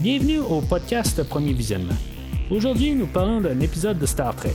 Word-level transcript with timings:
Bienvenue 0.00 0.38
au 0.38 0.60
podcast 0.60 1.20
Premier 1.24 1.52
Visionnement. 1.52 1.96
Aujourd'hui, 2.52 2.94
nous 2.94 3.08
parlons 3.08 3.40
d'un 3.40 3.58
épisode 3.58 3.98
de 3.98 4.06
Star 4.06 4.32
Trek. 4.36 4.54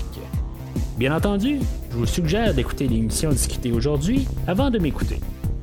Bien 0.98 1.14
entendu, 1.14 1.60
je 1.92 1.98
vous 1.98 2.06
suggère 2.06 2.54
d'écouter 2.54 2.88
l'émission 2.88 3.30
discutée 3.30 3.74
aujourd'hui 3.74 4.26
avant 4.48 4.70
de 4.70 4.80
m'écouter, 4.80 5.20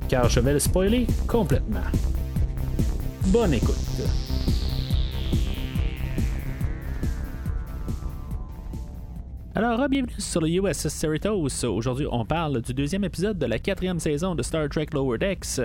car 0.07 0.29
je 0.29 0.39
vais 0.41 0.53
le 0.53 0.59
spoiler 0.59 1.07
complètement. 1.27 1.81
Bonne 3.29 3.55
écoute. 3.55 3.75
Alors, 9.55 9.89
bienvenue 9.89 10.13
sur 10.19 10.43
le 10.43 10.49
USS 10.51 10.89
Cerritos. 10.89 11.65
Aujourd'hui, 11.65 12.07
on 12.11 12.27
parle 12.27 12.61
du 12.61 12.75
deuxième 12.75 13.05
épisode 13.05 13.39
de 13.39 13.47
la 13.47 13.59
quatrième 13.59 13.99
saison 13.99 14.35
de 14.35 14.43
Star 14.43 14.69
Trek 14.69 14.89
Lower 14.93 15.17
Decks. 15.17 15.59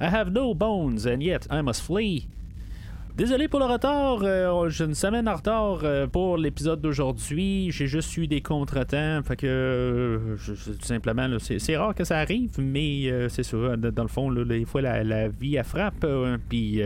I 0.00 0.04
have 0.04 0.30
no 0.30 0.54
bones 0.54 1.08
and 1.08 1.20
yet 1.20 1.48
I 1.50 1.60
must 1.60 1.82
flee. 1.82 2.28
Désolé 3.18 3.48
pour 3.48 3.58
le 3.58 3.66
retard, 3.66 4.20
euh, 4.22 4.68
j'ai 4.68 4.84
une 4.84 4.94
semaine 4.94 5.28
en 5.28 5.34
retard 5.34 5.80
euh, 5.82 6.06
pour 6.06 6.38
l'épisode 6.38 6.80
d'aujourd'hui. 6.80 7.72
J'ai 7.72 7.88
juste 7.88 8.16
eu 8.16 8.28
des 8.28 8.42
contretemps, 8.42 9.24
fait 9.24 9.34
que 9.34 9.46
euh, 9.48 10.36
tout 10.36 10.86
simplement, 10.86 11.26
c'est, 11.40 11.76
rare 11.76 11.96
que 11.96 12.04
ça 12.04 12.18
arrive, 12.18 12.52
mais 12.60 13.28
c'est 13.28 13.42
sûr, 13.42 13.76
dans 13.76 14.04
le 14.04 14.08
fond, 14.08 14.30
des 14.30 14.64
fois 14.64 14.82
la, 14.82 15.26
vie 15.26 15.56
elle 15.56 15.64
frappe, 15.64 16.06
puis 16.48 16.80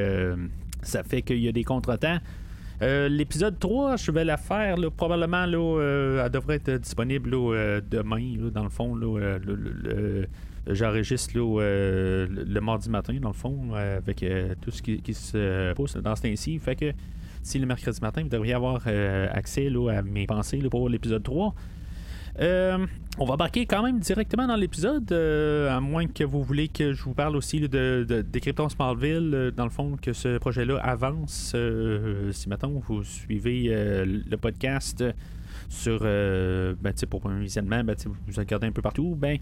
ça 0.81 1.03
fait 1.03 1.21
qu'il 1.21 1.41
y 1.41 1.49
a 1.49 1.53
des 1.53 1.65
contretemps. 1.65 2.17
l'épisode 2.81 3.59
3, 3.59 3.97
je 3.97 4.11
vais 4.11 4.25
la 4.25 4.39
faire 4.39 4.77
probablement 4.97 5.45
là, 5.45 6.23
elle 6.25 6.31
devrait 6.31 6.63
être 6.65 6.81
disponible 6.81 7.31
demain, 7.91 8.37
dans 8.55 8.65
le 8.65 8.71
fond. 8.71 8.99
J'enregistre 10.69 11.33
euh, 11.37 12.27
le, 12.29 12.61
mardi 12.61 12.89
matin, 12.89 13.15
dans 13.21 13.31
le 13.31 13.35
fond, 13.35 13.71
euh, 13.75 13.97
avec 13.97 14.23
euh, 14.23 14.55
tout 14.61 14.71
ce 14.71 14.81
qui, 14.81 15.15
se 15.15 15.73
passe 15.75 15.97
dans 15.97 16.15
ce 16.15 16.23
temps-ci. 16.23 16.59
Fait 16.61 16.77
que 16.77 16.93
si 17.43 17.59
le 17.59 17.67
mercredi 17.67 18.01
matin, 18.01 18.23
vous 18.23 18.29
devriez 18.29 18.55
avoir 18.55 18.87
accès 18.87 19.69
à 19.91 20.03
mes 20.03 20.27
pensées 20.27 20.61
pour 20.71 20.89
l'épisode 20.89 21.23
3. 21.23 21.55
On 22.39 23.25
va 23.25 23.35
embarquer 23.35 23.67
quand 23.67 23.83
même 23.83 23.99
directement 23.99 24.47
dans 24.47 24.57
l'épisode, 24.57 25.13
à 25.13 25.81
moins 25.81 26.07
que 26.07 26.25
vous 26.25 26.43
voulez 26.43 26.69
que 26.69 26.93
je 26.93 27.03
vous 27.03 27.15
parle 27.15 27.37
aussi 27.37 27.61
de, 27.61 28.07
Smallville, 28.69 29.53
dans 29.57 29.65
le 29.65 29.71
fond, 29.71 29.97
que 30.01 30.13
ce 30.13 30.39
projet-là 30.39 30.79
avance. 30.79 31.55
si 32.33 32.49
maintenant 32.49 32.73
vous 32.87 33.05
suivez 33.05 33.69
le 34.05 34.37
podcast 34.37 35.05
sur, 35.69 36.01
ben, 36.01 36.95
pour 37.09 37.27
un 37.27 37.41
visionnement, 37.41 37.85
ben, 37.85 37.97
vous 38.05 38.15
regardez 38.37 38.67
un 38.67 38.73
peu 38.73 38.83
partout, 38.83 39.15
ben, 39.17 39.39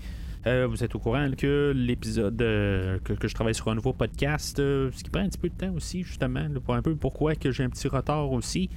euh, 0.47 0.67
vous 0.67 0.83
êtes 0.83 0.95
au 0.95 0.99
courant 0.99 1.31
que 1.37 1.73
l'épisode 1.77 2.41
euh, 2.41 2.99
que, 3.01 3.29
je 3.29 3.35
travaille 3.35 3.55
sur 3.55 3.69
un 3.69 3.75
nouveau 3.75 3.93
podcast, 3.93 4.59
euh, 4.59 4.91
ce 4.95 5.05
qui 5.05 5.11
prend 5.11 5.21
un 5.21 5.29
petit 5.29 5.39
peu 5.39 5.51
de 5.51 5.55
temps 5.55 5.75
aussi, 5.75 6.03
justement, 6.03 6.49
pour 6.65 6.75
un 6.75 6.83
peu 6.83 6.97
pourquoi 6.97 7.35
que 7.35 7.51
j'ai 7.51 7.63
un 7.63 7.69
petit 7.69 7.89
retard 7.89 8.33
aussi. 8.33 8.71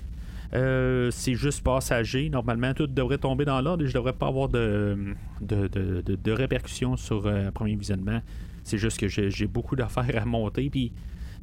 C'est 0.53 1.35
juste 1.35 1.63
passager. 1.63 2.29
Normalement, 2.29 2.73
tout 2.73 2.87
devrait 2.87 3.17
tomber 3.17 3.45
dans 3.45 3.59
l'ordre 3.61 3.83
et 3.83 3.87
je 3.87 3.93
devrais 3.93 4.13
pas 4.13 4.27
avoir 4.27 4.49
de, 4.49 5.15
de, 5.41 6.31
répercussions 6.31 6.95
sur 6.95 7.27
un 7.27 7.51
premier 7.51 7.75
visionnement. 7.75 8.21
C'est 8.63 8.77
juste 8.77 8.99
que 8.99 9.07
j'ai 9.07 9.47
beaucoup 9.47 9.75
d'affaires 9.75 10.21
à 10.21 10.25
monter. 10.25 10.69
Puis 10.69 10.91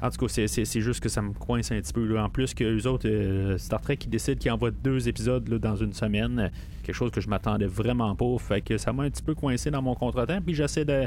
en 0.02 0.10
tout 0.10 0.26
cas, 0.26 0.46
c'est 0.46 0.80
juste 0.80 1.00
que 1.00 1.10
ça 1.10 1.20
me 1.20 1.32
coince 1.32 1.70
un 1.72 1.80
petit 1.80 1.92
peu. 1.92 2.18
En 2.18 2.30
plus 2.30 2.54
que 2.54 2.64
les 2.64 2.86
autres, 2.86 3.08
euh, 3.08 3.58
Star 3.58 3.80
Trek 3.80 3.98
qui 3.98 4.08
décident 4.08 4.38
qu'ils 4.38 4.50
envoient 4.50 4.70
deux 4.70 5.08
épisodes 5.08 5.44
dans 5.44 5.76
une 5.76 5.92
semaine, 5.92 6.50
quelque 6.82 6.94
chose 6.94 7.10
que 7.10 7.20
je 7.20 7.28
m'attendais 7.28 7.66
vraiment 7.66 8.14
pas. 8.14 8.38
Fait 8.38 8.62
que 8.62 8.78
ça 8.78 8.92
m'a 8.92 9.02
un 9.02 9.10
petit 9.10 9.22
peu 9.22 9.34
coincé 9.34 9.70
dans 9.70 9.82
mon 9.82 9.94
contretemps. 9.94 10.40
Puis 10.40 10.54
j'essaie 10.54 10.86
de 10.86 11.06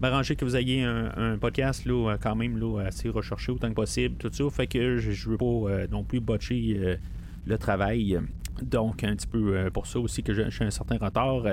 m'arranger 0.00 0.34
que 0.34 0.44
vous 0.44 0.56
ayez 0.56 0.82
un, 0.82 1.38
podcast 1.38 1.86
là, 1.86 2.16
quand 2.20 2.34
même 2.34 2.58
là, 2.58 2.80
assez 2.80 3.08
recherché 3.08 3.52
autant 3.52 3.68
que 3.68 3.74
possible. 3.74 4.16
Tout 4.16 4.30
ça. 4.32 4.50
Fait 4.50 4.66
que 4.66 4.98
je, 4.98 5.30
veux 5.30 5.38
pas 5.38 5.44
euh, 5.44 5.86
non 5.88 6.02
plus 6.02 6.18
botcher 6.18 6.76
euh, 6.80 6.96
le 7.44 7.58
travail. 7.58 8.18
Donc, 8.62 9.04
un 9.04 9.16
petit 9.16 9.26
peu 9.26 9.70
pour 9.72 9.86
ça 9.86 9.98
aussi 9.98 10.22
que 10.22 10.32
j'ai 10.32 10.64
un 10.64 10.70
certain 10.70 10.98
retard. 10.98 11.44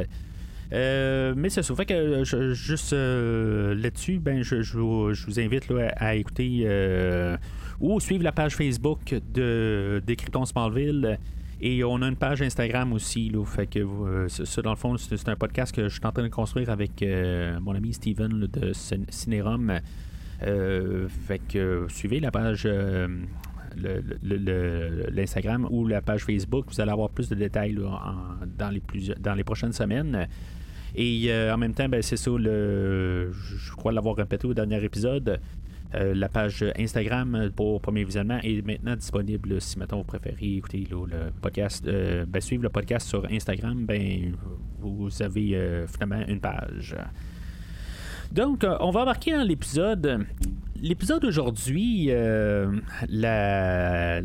Euh, 0.71 1.33
mais 1.35 1.49
c'est. 1.49 1.63
Fait 1.75 1.85
que 1.85 2.23
juste 2.53 2.93
euh, 2.93 3.73
là-dessus, 3.75 4.19
ben, 4.19 4.43
je, 4.43 4.77
vous 4.77 5.39
invite 5.39 5.71
à, 5.95 6.15
écouter 6.15 6.61
euh, 6.65 7.37
ou 7.79 7.99
suivre 7.99 8.23
la 8.23 8.31
page 8.31 8.55
Facebook 8.55 9.15
de 9.33 10.01
Décryptons 10.05 10.45
Smallville. 10.45 11.17
Et 11.61 11.83
on 11.83 12.01
a 12.01 12.07
une 12.07 12.15
page 12.15 12.41
Instagram 12.41 12.93
aussi. 12.93 13.29
Là, 13.29 13.43
fait 13.45 13.67
que 13.67 14.27
ça, 14.29 14.61
dans 14.61 14.69
le 14.69 14.77
fond, 14.77 14.95
c'est 14.95 15.27
un 15.27 15.35
podcast 15.35 15.75
que 15.75 15.89
je 15.89 15.93
suis 15.93 16.05
en 16.05 16.11
train 16.11 16.23
de 16.23 16.29
construire 16.29 16.69
avec 16.69 17.03
mon 17.61 17.73
ami 17.73 17.93
Steven 17.93 18.47
de 18.47 18.71
Cinérum. 19.09 19.79
fait 20.39 21.41
que 21.49 21.85
suivez 21.89 22.21
la 22.21 22.31
page 22.31 22.65
l'Instagram 25.11 25.67
ou 25.69 25.87
la 25.87 26.01
page 26.01 26.23
Facebook, 26.23 26.65
vous 26.69 26.81
allez 26.81 26.91
avoir 26.91 27.09
plus 27.09 27.29
de 27.29 27.35
détails 27.35 27.75
dans, 27.75 29.35
les 29.35 29.43
prochaines 29.43 29.73
semaines. 29.73 30.27
Et 30.95 31.25
euh, 31.27 31.53
en 31.53 31.57
même 31.57 31.73
temps, 31.73 31.87
ben, 31.87 32.01
c'est 32.01 32.17
ça, 32.17 32.31
le, 32.31 33.31
je 33.31 33.71
crois 33.73 33.91
l'avoir 33.91 34.15
répété 34.15 34.47
au 34.47 34.53
dernier 34.53 34.83
épisode. 34.83 35.39
Euh, 35.95 36.13
la 36.13 36.29
page 36.29 36.63
Instagram 36.77 37.49
pour 37.55 37.81
premier 37.81 38.03
visionnement 38.03 38.39
est 38.43 38.65
maintenant 38.65 38.95
disponible 38.95 39.59
si 39.59 39.79
maintenant 39.79 39.97
vous 39.97 40.03
préférez 40.03 40.57
écouter 40.57 40.87
le 40.91 41.31
podcast, 41.41 41.85
euh, 41.87 42.25
ben, 42.27 42.41
suivre 42.41 42.63
le 42.63 42.69
podcast 42.69 43.07
sur 43.07 43.25
Instagram, 43.31 43.85
ben 43.85 44.35
vous 44.79 45.09
avez 45.21 45.85
finalement 45.87 46.25
une 46.27 46.39
page. 46.39 46.95
Donc, 48.31 48.65
on 48.79 48.91
va 48.91 49.01
embarquer 49.01 49.31
dans 49.31 49.43
l'épisode. 49.43 50.25
L'épisode 50.81 51.21
d'aujourd'hui, 51.21 52.09
la, 53.07 54.21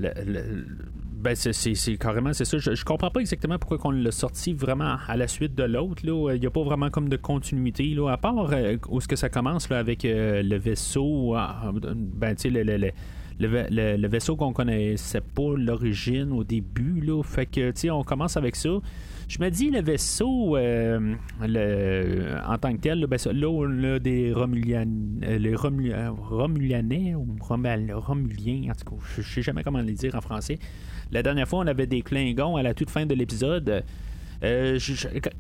ben, 1.24 1.34
c'est 1.34 1.96
carrément, 1.96 2.34
c'est 2.34 2.44
ça. 2.44 2.58
Je, 2.58 2.84
comprends 2.84 3.10
pas 3.10 3.20
exactement 3.20 3.58
pourquoi 3.58 3.78
on 3.84 3.90
l'a 3.92 4.10
sorti 4.10 4.52
vraiment 4.52 4.98
à 5.08 5.16
la 5.16 5.26
suite 5.26 5.54
de 5.54 5.62
l'autre. 5.62 6.02
Il 6.04 6.38
n'y 6.38 6.46
a 6.46 6.50
pas 6.50 6.62
vraiment 6.62 6.90
comme 6.90 7.08
de 7.08 7.16
continuité. 7.16 7.94
Là, 7.94 8.10
à 8.10 8.18
part 8.18 8.52
euh, 8.52 8.76
où 8.90 9.00
ce 9.00 9.08
que 9.08 9.16
ça 9.16 9.30
commence 9.30 9.70
là, 9.70 9.78
avec 9.78 10.04
euh, 10.04 10.42
le 10.42 10.58
vaisseau. 10.58 11.34
Ah, 11.34 11.72
ben, 11.72 12.34
tu 12.34 12.50
sais, 12.52 12.62
le, 12.62 12.90
le, 13.38 14.08
vaisseau 14.08 14.36
qu'on 14.36 14.52
connaissait 14.52 15.20
pas 15.20 15.54
l'origine 15.56 16.32
au 16.32 16.44
début. 16.44 17.00
Là, 17.00 17.22
fait 17.22 17.46
que, 17.46 17.70
tu 17.70 17.90
on 17.90 18.02
commence 18.02 18.36
avec 18.36 18.56
ça. 18.56 18.70
Je 19.26 19.38
me 19.40 19.48
dis, 19.48 19.70
le 19.70 19.80
vaisseau, 19.80 20.56
euh, 20.56 21.14
le, 21.40 22.36
en 22.46 22.58
tant 22.58 22.72
que 22.74 22.80
tel, 22.80 23.06
ben, 23.06 23.18
là, 23.32 23.48
on 23.48 23.84
a 23.84 23.98
des 23.98 24.32
Romulian, 24.32 24.86
les 25.20 25.54
Romulianais 25.54 27.14
ou 27.14 27.26
Romuliens, 27.40 28.70
en 28.70 28.74
tout 28.74 28.96
cas, 28.96 29.02
je 29.16 29.22
sais 29.22 29.42
jamais 29.42 29.62
comment 29.62 29.80
les 29.80 29.94
dire 29.94 30.14
en 30.14 30.20
français. 30.20 30.58
La 31.10 31.22
dernière 31.22 31.48
fois, 31.48 31.60
on 31.60 31.66
avait 31.66 31.86
des 31.86 32.02
Klingons 32.02 32.56
à 32.56 32.62
la 32.62 32.74
toute 32.74 32.90
fin 32.90 33.06
de 33.06 33.14
l'épisode. 33.14 33.82
Euh, 34.42 34.78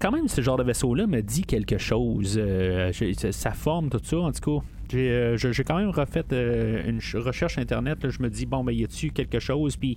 quand 0.00 0.12
même, 0.12 0.28
ce 0.28 0.40
genre 0.40 0.56
de 0.56 0.62
vaisseau-là 0.62 1.06
me 1.06 1.20
dit 1.20 1.42
quelque 1.42 1.78
chose. 1.78 2.38
Euh, 2.40 2.90
sa 3.30 3.50
forme, 3.52 3.90
tout 3.90 4.00
ça, 4.02 4.18
en 4.18 4.32
tout 4.32 4.60
cas. 4.60 4.66
J'ai 4.90 5.10
euh, 5.10 5.52
quand 5.66 5.76
même 5.76 5.90
refait 5.90 6.24
une 6.30 7.00
recherche 7.14 7.58
internet. 7.58 8.08
je 8.08 8.22
me 8.22 8.28
dis, 8.28 8.46
bon, 8.46 8.64
ben, 8.64 8.72
y 8.72 8.84
a-tu 8.84 9.10
quelque 9.10 9.40
chose? 9.40 9.76
Puis, 9.76 9.96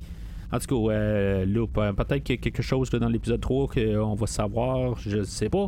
en 0.52 0.60
tout 0.60 0.88
cas, 0.88 1.94
peut-être 1.94 2.24
qu'il 2.24 2.36
y 2.36 2.40
a 2.40 2.42
quelque 2.42 2.62
chose 2.62 2.90
dans 2.90 3.10
l'épisode 3.10 3.42
3 3.42 3.68
qu'on 3.68 4.16
va 4.16 4.28
savoir, 4.28 4.98
je 5.00 5.18
ne 5.18 5.24
sais 5.24 5.50
pas. 5.50 5.68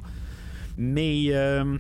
Mais. 0.78 1.34
en 1.62 1.78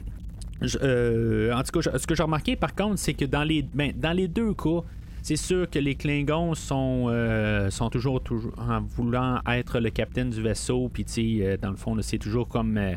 tout 1.64 1.80
cas, 1.80 1.98
ce 1.98 2.08
que 2.08 2.16
j'ai 2.16 2.24
remarqué 2.24 2.56
par 2.56 2.76
contre, 2.76 3.00
c'est 3.00 3.14
que 3.14 3.26
dans 3.26 3.44
les, 3.44 3.62
ben, 3.62 3.94
dans 3.96 4.12
les 4.12 4.28
deux 4.28 4.54
cas, 4.54 4.84
c'est 5.22 5.36
sûr 5.36 5.70
que 5.70 5.80
les 5.80 5.96
Klingons 5.96 6.56
sont, 6.56 7.08
euh, 7.10 7.70
sont 7.70 7.90
toujours, 7.90 8.22
en 8.58 8.82
voulant 8.82 9.40
être 9.48 9.80
le 9.80 9.90
capitaine 9.90 10.30
du 10.30 10.42
vaisseau, 10.42 10.90
puis 10.92 11.06
euh, 11.44 11.58
dans 11.58 11.72
le 11.72 11.76
fond, 11.76 11.96
c'est 12.02 12.18
toujours 12.18 12.48
comme 12.48 12.78
euh, 12.78 12.96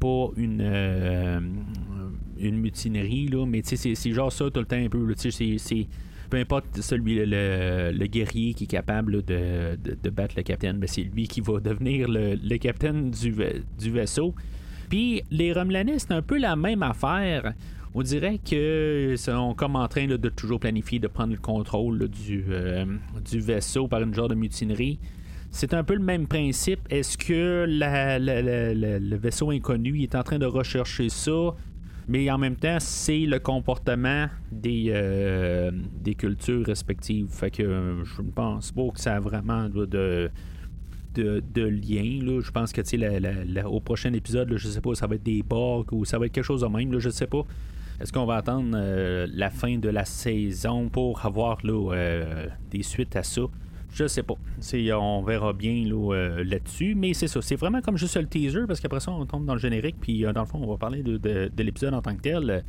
pas 0.00 0.28
une, 0.36 0.60
une 2.40 2.56
mutinerie, 2.58 3.28
là, 3.28 3.46
mais 3.46 3.62
c'est 3.64 4.12
genre 4.12 4.32
ça 4.32 4.50
tout 4.50 4.60
le 4.60 4.66
temps 4.66 4.76
un 4.76 4.88
peu. 4.88 5.06
C'est 5.16 5.86
peu 6.28 6.36
importe 6.36 6.80
celui 6.80 7.16
le, 7.26 8.06
guerrier 8.06 8.54
qui 8.54 8.64
est 8.64 8.68
capable 8.68 9.24
de, 9.24 9.76
de, 9.76 10.10
battre 10.10 10.34
le 10.36 10.44
capitaine, 10.44 10.78
ben, 10.78 10.86
c'est 10.86 11.02
lui 11.02 11.26
qui 11.26 11.40
va 11.40 11.58
devenir 11.58 12.08
le, 12.08 12.36
le 12.36 12.56
capitaine 12.58 13.10
du, 13.10 13.34
du 13.78 13.90
vaisseau. 13.90 14.34
Puis 14.88 15.22
les 15.30 15.52
Romulanais, 15.52 15.98
c'est 15.98 16.12
un 16.12 16.22
peu 16.22 16.38
la 16.38 16.54
même 16.54 16.84
affaire 16.84 17.52
on 17.94 18.02
dirait 18.02 18.38
que 18.38 19.14
sont 19.16 19.54
comme 19.54 19.76
en 19.76 19.88
train 19.88 20.06
de 20.06 20.28
toujours 20.28 20.60
planifier 20.60 20.98
de 20.98 21.08
prendre 21.08 21.32
le 21.32 21.38
contrôle 21.38 22.08
du, 22.08 22.44
euh, 22.50 22.84
du 23.28 23.40
vaisseau 23.40 23.88
par 23.88 24.02
une 24.02 24.14
genre 24.14 24.28
de 24.28 24.34
mutinerie. 24.34 24.98
C'est 25.50 25.74
un 25.74 25.82
peu 25.82 25.94
le 25.94 26.02
même 26.02 26.28
principe. 26.28 26.80
Est-ce 26.90 27.18
que 27.18 27.66
le 27.68 29.16
vaisseau 29.16 29.50
inconnu 29.50 30.00
est 30.02 30.14
en 30.14 30.22
train 30.22 30.38
de 30.38 30.46
rechercher 30.46 31.08
ça? 31.08 31.54
Mais 32.10 32.28
en 32.28 32.38
même 32.38 32.56
temps, 32.56 32.78
c'est 32.80 33.20
le 33.20 33.38
comportement 33.38 34.26
des, 34.50 34.86
euh, 34.88 35.70
des 35.72 36.16
cultures 36.16 36.66
respectives. 36.66 37.28
Fait 37.30 37.52
que 37.52 37.62
euh, 37.62 38.04
je 38.04 38.20
ne 38.20 38.32
pense 38.32 38.72
pas 38.72 38.88
que 38.92 38.98
ça 38.98 39.14
a 39.14 39.20
vraiment 39.20 39.68
de, 39.68 40.28
de, 41.14 41.62
lien. 41.62 42.40
Je 42.40 42.50
pense 42.50 42.72
que 42.72 43.64
au 43.64 43.78
prochain 43.78 44.12
épisode, 44.12 44.52
je 44.56 44.68
sais 44.68 44.80
pas, 44.80 44.92
ça 44.96 45.06
va 45.06 45.14
être 45.14 45.22
des 45.22 45.44
Borg 45.44 45.92
ou 45.92 46.04
ça 46.04 46.18
va 46.18 46.26
être 46.26 46.32
quelque 46.32 46.42
chose 46.42 46.62
de 46.62 46.66
même. 46.66 46.98
je 46.98 47.10
sais 47.10 47.28
pas. 47.28 47.44
Est-ce 48.00 48.12
qu'on 48.12 48.26
va 48.26 48.38
attendre 48.38 48.76
la 49.32 49.50
fin 49.50 49.78
de 49.78 49.88
la 49.88 50.04
saison 50.04 50.88
pour 50.88 51.24
avoir 51.24 51.58
des 51.62 52.82
suites 52.82 53.14
à 53.14 53.22
ça? 53.22 53.42
Je 53.92 54.06
sais 54.06 54.22
pas. 54.22 54.34
on 54.98 55.22
verra 55.22 55.52
bien 55.52 55.84
là-dessus. 56.44 56.94
mais 56.94 57.14
c'est 57.14 57.28
ça. 57.28 57.42
C'est 57.42 57.56
vraiment 57.56 57.80
comme 57.80 57.96
juste 57.96 58.16
le 58.16 58.26
teaser 58.26 58.66
parce 58.66 58.80
qu'après 58.80 59.00
ça, 59.00 59.10
on 59.10 59.26
tombe 59.26 59.44
dans 59.44 59.54
le 59.54 59.60
générique. 59.60 59.96
Puis 60.00 60.22
dans 60.22 60.40
le 60.40 60.46
fond, 60.46 60.60
on 60.62 60.70
va 60.70 60.76
parler 60.76 61.02
de, 61.02 61.50
l'épisode 61.62 61.94
en 61.94 62.02
tant 62.02 62.14
que 62.14 62.22
tel. 62.22 62.64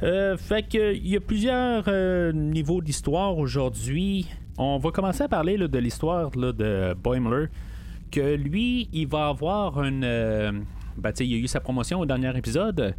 fait 0.00 0.68
que 0.68 0.94
il 0.94 1.08
y 1.08 1.16
a 1.16 1.20
plusieurs 1.20 1.88
niveaux 2.32 2.80
d'histoire 2.80 3.36
aujourd'hui. 3.36 4.26
On 4.56 4.78
va 4.78 4.90
commencer 4.90 5.22
à 5.22 5.28
parler 5.28 5.56
de 5.56 5.78
l'histoire 5.78 6.30
de 6.30 6.94
Boimler 6.94 7.46
que 8.10 8.34
lui, 8.34 8.88
il 8.92 9.06
va 9.06 9.28
avoir 9.28 9.82
une. 9.82 10.04
Euh, 10.04 10.52
ben, 10.96 11.12
il 11.20 11.34
a 11.34 11.36
eu 11.36 11.46
sa 11.46 11.60
promotion 11.60 12.00
au 12.00 12.06
dernier 12.06 12.36
épisode. 12.36 12.94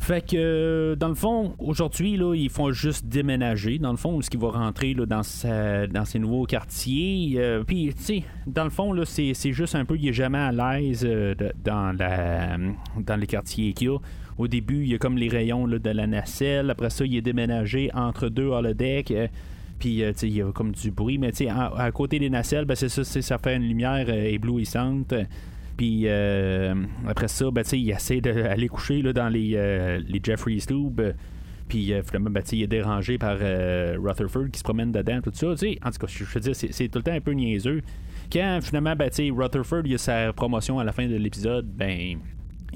Fait 0.00 0.26
que, 0.26 0.96
dans 0.98 1.08
le 1.08 1.14
fond, 1.14 1.54
aujourd'hui, 1.58 2.16
là, 2.16 2.34
ils 2.34 2.48
font 2.48 2.72
juste 2.72 3.06
déménager. 3.06 3.78
Dans 3.78 3.90
le 3.90 3.98
fond, 3.98 4.20
ce 4.22 4.30
qui 4.30 4.38
va 4.38 4.48
rentrer 4.48 4.94
là, 4.94 5.04
dans, 5.04 5.22
sa, 5.22 5.86
dans 5.86 6.04
nouveaux 6.18 6.46
quartiers. 6.46 7.34
Euh, 7.36 7.62
puis, 7.64 7.92
tu 7.94 8.02
sais, 8.02 8.22
dans 8.46 8.64
le 8.64 8.70
fond, 8.70 8.92
là, 8.92 9.04
c'est, 9.04 9.34
juste 9.52 9.74
un 9.74 9.84
peu, 9.84 9.96
il 9.96 10.08
est 10.08 10.12
jamais 10.14 10.38
à 10.38 10.52
l'aise 10.52 11.06
euh, 11.06 11.34
dans, 11.62 11.94
la, 11.96 12.56
dans 12.98 13.16
les 13.16 13.26
quartiers 13.26 13.74
qu'il 13.74 13.88
y 13.88 13.90
a. 13.90 13.98
Au 14.38 14.48
début, 14.48 14.84
il 14.84 14.90
y 14.90 14.94
a 14.94 14.98
comme 14.98 15.18
les 15.18 15.28
rayons 15.28 15.68
de 15.68 15.90
la 15.90 16.06
nacelle. 16.06 16.70
Après 16.70 16.88
ça, 16.88 17.04
il 17.04 17.14
est 17.14 17.22
déménagé 17.22 17.90
entre 17.92 18.30
deux 18.30 18.46
holodeck. 18.46 19.12
Puis, 19.80 20.02
euh, 20.02 20.12
il 20.22 20.36
y 20.36 20.42
a 20.42 20.52
comme 20.52 20.72
du 20.72 20.90
bruit, 20.90 21.18
mais 21.18 21.32
à, 21.48 21.74
à 21.76 21.90
côté 21.90 22.18
des 22.18 22.30
nacelles, 22.30 22.64
ben, 22.64 22.74
c'est 22.74 22.88
ça, 22.88 23.02
ça 23.04 23.38
fait 23.38 23.56
une 23.56 23.66
lumière 23.66 24.06
euh, 24.08 24.30
éblouissante. 24.30 25.14
Puis 25.80 26.02
euh, 26.04 26.74
après 27.08 27.28
ça, 27.28 27.50
ben, 27.50 27.64
il 27.72 27.90
essaie 27.90 28.20
d'aller 28.20 28.68
coucher 28.68 29.00
là, 29.00 29.14
dans 29.14 29.30
les, 29.30 29.98
les 30.06 30.20
Jeffrey's 30.22 30.66
Tube. 30.66 31.00
Puis 31.68 31.94
finalement, 32.04 32.28
ben, 32.28 32.42
il 32.52 32.62
est 32.64 32.66
dérangé 32.66 33.16
par 33.16 33.38
Rutherford 33.38 34.50
qui 34.52 34.58
se 34.58 34.62
promène 34.62 34.92
dedans, 34.92 35.22
tout 35.22 35.30
ça. 35.32 35.46
En 35.46 35.90
tout 35.90 35.98
cas, 35.98 36.06
je 36.06 36.24
veux 36.24 36.40
dire, 36.40 36.54
c'est 36.54 36.88
tout 36.88 36.98
le 36.98 37.02
temps 37.02 37.14
un 37.14 37.22
peu 37.22 37.30
niaiseux. 37.30 37.80
Quand 38.30 38.58
finalement, 38.62 38.94
ben, 38.94 39.08
Rutherford 39.34 39.80
il 39.86 39.94
a 39.94 39.98
sa 39.98 40.34
promotion 40.34 40.78
à 40.78 40.84
la 40.84 40.92
fin 40.92 41.06
de 41.06 41.16
l'épisode, 41.16 41.64
ben 41.66 42.18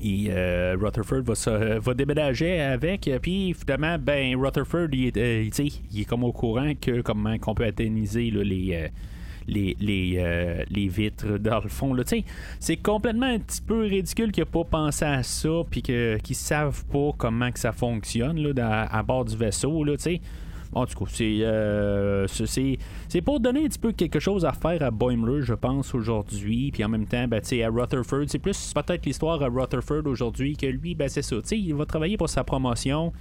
et 0.03 0.29
euh, 0.31 0.75
Rutherford 0.81 1.25
va, 1.25 1.79
va, 1.79 1.95
déménager 1.95 2.59
avec. 2.59 3.11
Puis 3.21 3.53
finalement, 3.53 3.99
ben 3.99 4.35
Rutherford, 4.35 4.89
il 4.93 5.09
est, 5.09 5.17
euh, 5.19 5.69
il 5.93 6.01
est 6.01 6.05
comme 6.06 6.25
au 6.25 6.33
courant 6.33 6.73
que 6.81 7.03
comment 7.03 7.37
qu'on 7.37 7.55
peut 7.55 7.67
atténiser 7.67 8.31
les. 8.31 8.91
Euh, 9.49 9.52
les, 9.52 9.76
les, 9.81 10.64
les, 10.70 10.88
vitres 10.88 11.38
dans 11.38 11.61
le 11.61 11.69
fond. 11.69 11.94
C'est 12.61 12.76
complètement 12.76 13.26
un 13.26 13.38
petit 13.38 13.62
peu 13.62 13.82
ridicule 13.82 14.32
qu'il 14.32 14.43
n'ait 14.43 14.50
pas 14.50 14.64
pensé 14.64 15.05
à 15.05 15.23
ça 15.23 15.62
puis 15.70 15.82
qu'ils 15.82 16.19
ne 16.29 16.35
savent 16.35 16.85
pas 16.87 17.11
comment 17.17 17.50
ça 17.55 17.73
fonctionne 17.73 18.52
à 18.58 19.02
bord 19.02 19.25
du 19.25 19.37
vaisseau. 19.37 19.85
Là, 19.85 19.96
en 20.75 20.87
tout 20.87 21.05
cas, 21.05 21.11
euh, 21.23 22.26
c'est, 22.26 22.79
c'est, 23.08 23.20
pour 23.20 23.38
donner 23.38 23.64
un 23.64 23.69
petit 23.69 23.79
peu 23.79 23.93
quelque 23.93 24.19
chose 24.19 24.44
à 24.44 24.52
faire 24.52 24.82
à 24.82 24.91
Boimler, 24.91 25.43
je 25.43 25.55
pense, 25.55 25.94
aujourd'hui. 25.94 26.73
Puis 26.73 26.85
en 26.85 26.88
même 26.88 27.06
temps, 27.06 27.29
ben, 27.29 27.41
à 27.41 27.69
Rutherford, 27.69 28.25
c'est 28.26 28.41
plus 28.41 28.73
peut-être 28.75 29.06
l'histoire 29.06 29.41
à 29.41 29.46
Rutherford 29.46 30.06
aujourd'hui 30.06 30.56
que 30.56 30.67
lui, 30.67 30.96
ben, 30.96 31.08
c'est 31.08 31.23
ça. 31.23 31.37
il 31.52 31.75
va 31.75 31.87
travailler 31.87 32.17
pour 32.17 32.29
sa 32.29 32.43
promotion. 32.43 33.12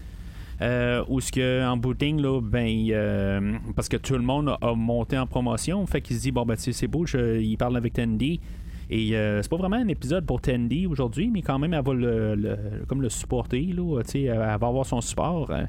Euh, 0.64 1.04
ou 1.10 1.20
ce 1.20 1.32
que 1.32 1.66
en 1.66 1.76
booting 1.78 2.22
là 2.22 2.40
ben 2.40 2.88
euh, 2.92 3.54
parce 3.76 3.90
que 3.90 3.98
tout 3.98 4.14
le 4.14 4.22
monde 4.22 4.56
a 4.62 4.74
monté 4.76 5.18
en 5.18 5.28
promotion 5.28 5.86
fait 5.88 6.00
qu'il 6.00 6.16
se 6.16 6.22
dit 6.22 6.32
bon 6.32 6.46
ben 6.46 6.56
c'est 6.56 6.88
beau 6.88 7.06
il 7.06 7.58
parle 7.58 7.76
avec 7.76 7.94
Tandy 7.94 8.40
et 8.90 9.10
c'est 9.10 9.50
pas 9.50 9.58
vraiment 9.58 9.78
un 9.78 9.88
épisode 9.88 10.26
pour 10.26 10.40
Tandy 10.40 10.86
aujourd'hui 10.88 11.30
mais 11.34 11.42
quand 11.42 11.60
même 11.60 11.74
elle 11.74 11.84
va 11.84 11.94
le, 11.94 12.58
comme 12.88 13.02
le 13.02 13.10
supporter 13.10 13.74
là 13.74 14.02
elle 14.14 14.28
va 14.38 14.68
avoir 14.68 14.86
son 14.86 15.02
support 15.02 15.52
hein. 15.52 15.68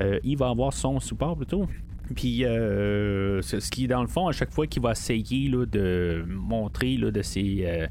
Euh, 0.00 0.18
il 0.22 0.36
va 0.36 0.48
avoir 0.48 0.72
son 0.72 1.00
support 1.00 1.36
plutôt. 1.36 1.66
Puis, 2.14 2.44
euh, 2.44 3.42
ce 3.42 3.70
qui, 3.70 3.86
dans 3.86 4.00
le 4.00 4.08
fond, 4.08 4.28
à 4.28 4.32
chaque 4.32 4.52
fois 4.52 4.66
qu'il 4.66 4.82
va 4.82 4.92
essayer 4.92 5.50
de 5.50 6.24
montrer 6.26 6.96
là, 6.96 7.10
de 7.10 7.22
ses. 7.22 7.64
Euh, 7.64 7.86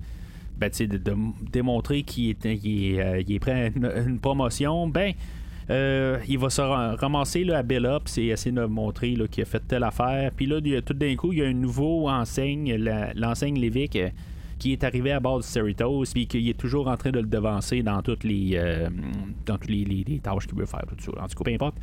ben, 0.57 0.71
de, 0.71 1.13
démontrer 1.51 2.01
qu'il 2.01 2.29
est, 2.31 2.45
il 2.45 2.99
est, 2.99 3.39
prêt 3.39 3.71
à 3.75 3.99
une, 3.99 4.19
promotion, 4.19 4.87
ben. 4.87 5.13
Il 5.69 6.37
va 6.37 6.49
se 6.49 6.61
ramasser 6.61 7.43
là, 7.43 7.59
à 7.59 7.63
Bellops 7.63 8.17
et 8.17 8.27
essayer 8.27 8.55
de 8.55 8.65
montrer 8.65 9.15
qu'il 9.29 9.43
a 9.43 9.45
fait 9.45 9.63
telle 9.67 9.83
affaire. 9.83 10.31
Puis 10.35 10.45
là, 10.45 10.59
tout 10.81 10.93
d'un 10.93 11.15
coup, 11.15 11.33
il 11.33 11.39
y 11.39 11.43
a 11.43 11.47
un 11.47 11.53
nouveau 11.53 12.09
enseigne, 12.09 12.75
l'enseigne 13.15 13.59
Lévique, 13.59 13.97
qui 14.57 14.73
est 14.73 14.83
arrivé 14.83 15.11
à 15.11 15.19
bord 15.19 15.39
du 15.39 15.47
Cerritos, 15.47 16.05
puis 16.13 16.27
qu'il 16.27 16.47
est 16.49 16.57
toujours 16.57 16.87
en 16.87 16.97
train 16.97 17.11
de 17.11 17.19
le 17.19 17.27
devancer 17.27 17.83
dans 17.83 18.01
toutes 18.01 18.23
les, 18.23 18.51
euh, 18.55 18.89
dans 19.45 19.57
toutes 19.57 19.69
les, 19.69 20.19
tâches 20.21 20.47
qu'il 20.47 20.57
veut 20.57 20.65
faire. 20.65 20.83
Tout 20.87 21.11
ça. 21.11 21.23
En 21.23 21.27
tout 21.27 21.37
cas, 21.37 21.43
peu 21.43 21.53
importe. 21.53 21.77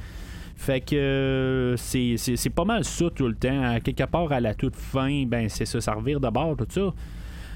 Fait 0.56 0.80
que 0.80 0.94
euh, 0.94 1.76
c'est, 1.76 2.16
c'est, 2.16 2.50
pas 2.50 2.64
mal 2.64 2.84
ça 2.84 3.06
tout 3.10 3.26
le 3.26 3.34
temps. 3.34 3.78
quelque 3.82 4.04
part, 4.04 4.30
à 4.32 4.40
la 4.40 4.54
toute 4.54 4.76
fin, 4.76 5.24
ben 5.26 5.48
c'est 5.48 5.64
ça, 5.64 5.80
ça 5.80 5.94
revire 5.94 6.20
de 6.20 6.28
bord, 6.28 6.56
tout 6.56 6.66
ça. 6.68 6.92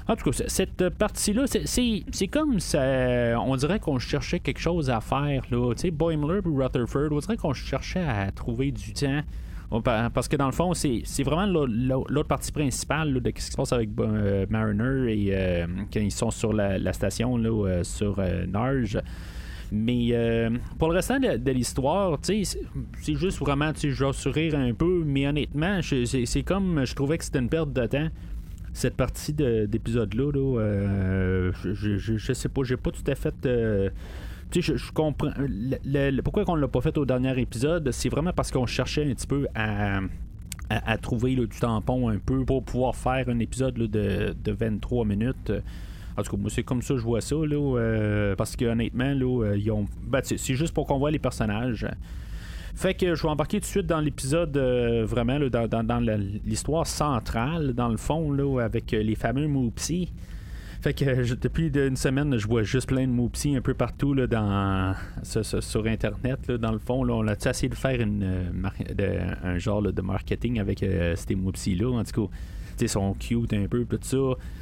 En 0.09 0.15
tout 0.15 0.31
cas, 0.31 0.43
cette 0.47 0.89
partie-là, 0.89 1.45
c'est, 1.47 2.27
comme 2.27 2.59
ça. 2.59 3.39
On 3.39 3.55
dirait 3.55 3.79
qu'on 3.79 3.99
cherchait 3.99 4.39
quelque 4.39 4.59
chose 4.59 4.89
à 4.89 4.99
faire. 4.99 5.43
Tu 5.47 5.55
sais, 5.75 5.91
Boimler 5.91 6.39
et 6.39 6.49
Rutherford, 6.49 7.09
on 7.11 7.19
dirait 7.19 7.37
qu'on 7.37 7.53
cherchait 7.53 8.03
à 8.03 8.31
trouver 8.31 8.71
du 8.71 8.93
temps 8.93 9.21
parce 9.83 10.27
que 10.27 10.35
dans 10.35 10.47
le 10.47 10.51
fond, 10.51 10.73
c'est 10.73 11.23
vraiment 11.23 11.45
l'autre 11.45 12.27
partie 12.27 12.51
principale 12.51 13.13
de 13.13 13.29
ce 13.29 13.29
qui 13.29 13.41
se 13.41 13.55
passe 13.55 13.71
avec 13.71 13.89
euh, 13.99 14.45
Mariner 14.49 15.13
et 15.13 15.29
euh, 15.31 15.67
quand 15.93 15.99
ils 15.99 16.11
sont 16.11 16.31
sur 16.31 16.53
la, 16.53 16.93
station 16.93 17.37
là, 17.37 17.49
euh, 17.49 17.83
sur 17.83 18.19
Narge. 18.47 18.99
Mais 19.71 20.49
pour 20.79 20.89
le 20.89 20.95
restant 20.95 21.19
de, 21.19 21.51
l'histoire, 21.51 22.17
c'est 22.23 22.43
juste 23.05 23.37
vraiment, 23.37 23.71
je 23.79 24.05
vais 24.05 24.13
sourire 24.13 24.55
un 24.55 24.73
peu, 24.73 25.03
mais 25.05 25.27
honnêtement, 25.27 25.81
c'est 25.83 26.43
comme 26.43 26.83
je 26.85 26.95
trouvais 26.95 27.19
que 27.19 27.25
c'était 27.25 27.39
une 27.39 27.49
perte 27.49 27.71
de 27.71 27.85
temps. 27.85 28.07
Cette 28.73 28.95
partie 28.95 29.33
d'épisode-là, 29.33 30.31
là, 30.31 31.51
je, 31.51 31.97
je, 31.97 32.33
sais 32.33 32.49
pas, 32.49 32.63
j'ai 32.63 32.77
pas 32.77 32.91
tout 32.91 33.03
à 33.07 33.15
fait 33.15 33.33
tu 34.51 34.63
sais, 34.63 34.77
je, 34.77 34.91
comprends. 34.91 35.31
pourquoi 36.23 36.43
on 36.47 36.55
l'a 36.55 36.67
pas 36.67 36.81
fait 36.81 36.97
au 36.97 37.05
dernier 37.05 37.39
épisode, 37.39 37.91
c'est 37.91 38.09
vraiment 38.09 38.33
parce 38.33 38.49
qu'on 38.49 38.65
cherchait 38.65 39.03
un 39.03 39.13
petit 39.13 39.27
peu 39.27 39.47
à. 39.55 40.01
Trouver 41.01 41.35
du 41.35 41.47
tampon 41.47 42.09
un 42.09 42.19
peu 42.19 42.45
pour 42.45 42.63
pouvoir 42.63 42.95
faire 42.95 43.27
un 43.27 43.39
épisode 43.39 43.73
de, 43.73 43.87
de 44.43 44.51
23 44.51 45.03
minutes. 45.03 45.51
En 46.15 46.23
tout 46.23 46.31
cas, 46.31 46.37
moi, 46.37 46.49
c'est 46.49 46.63
comme 46.63 46.81
ça 46.81 46.93
que 46.93 46.99
je 46.99 47.05
vois 47.05 47.21
ça, 47.21 47.35
là, 47.35 47.77
euh, 47.77 48.35
parce 48.35 48.55
que 48.55 48.65
honnêtement, 48.65 49.13
là, 49.13 49.45
euh, 49.45 49.57
ils 49.57 49.71
ont. 49.71 49.85
Ben, 50.03 50.21
c'est 50.23 50.37
juste 50.53 50.73
pour 50.73 50.85
qu'on 50.85 50.99
voit 50.99 51.11
les 51.11 51.19
personnages. 51.19 51.87
Fait 52.75 52.93
que 52.93 53.15
je 53.15 53.23
vais 53.23 53.29
embarquer 53.29 53.57
tout 53.59 53.65
de 53.65 53.69
suite 53.69 53.87
dans 53.87 53.99
l'épisode 53.99 54.55
euh, 54.57 55.05
vraiment 55.05 55.39
dans, 55.39 55.99
l'histoire 56.45 56.87
centrale, 56.87 57.73
dans 57.73 57.89
le 57.89 57.97
fond, 57.97 58.31
là, 58.31 58.63
avec 58.63 58.91
les 58.91 59.15
fameux 59.15 59.47
Moopsy. 59.47 60.11
Fait 60.81 60.93
que 60.93 61.33
depuis 61.35 61.67
une 61.67 61.97
semaine, 61.97 62.37
je 62.37 62.47
vois 62.47 62.63
juste 62.63 62.87
plein 62.87 63.05
de 63.05 63.11
Moopsy 63.11 63.53
un 63.53 63.61
peu 63.61 63.73
partout 63.73 64.13
là, 64.13 64.27
dans, 64.27 64.95
sur, 65.23 65.85
Internet. 65.85 66.49
dans 66.51 66.71
le 66.71 66.79
fond, 66.79 67.03
là, 67.03 67.15
on 67.15 67.27
a 67.27 67.33
essayé 67.33 67.67
de 67.67 67.75
faire 67.75 67.99
euh, 67.99 69.33
un 69.43 69.57
genre 69.57 69.81
de 69.81 70.01
marketing 70.01 70.59
avec 70.59 70.81
euh, 70.81 71.15
ces 71.17 71.35
Moopsy-là. 71.35 71.89
En 71.89 72.03
tout 72.05 72.27
cas, 72.27 72.33
sont 72.87 73.13
cute 73.13 73.53
un 73.53 73.67
peu, 73.67 73.85
tout 73.85 73.99
ça. 74.01 74.17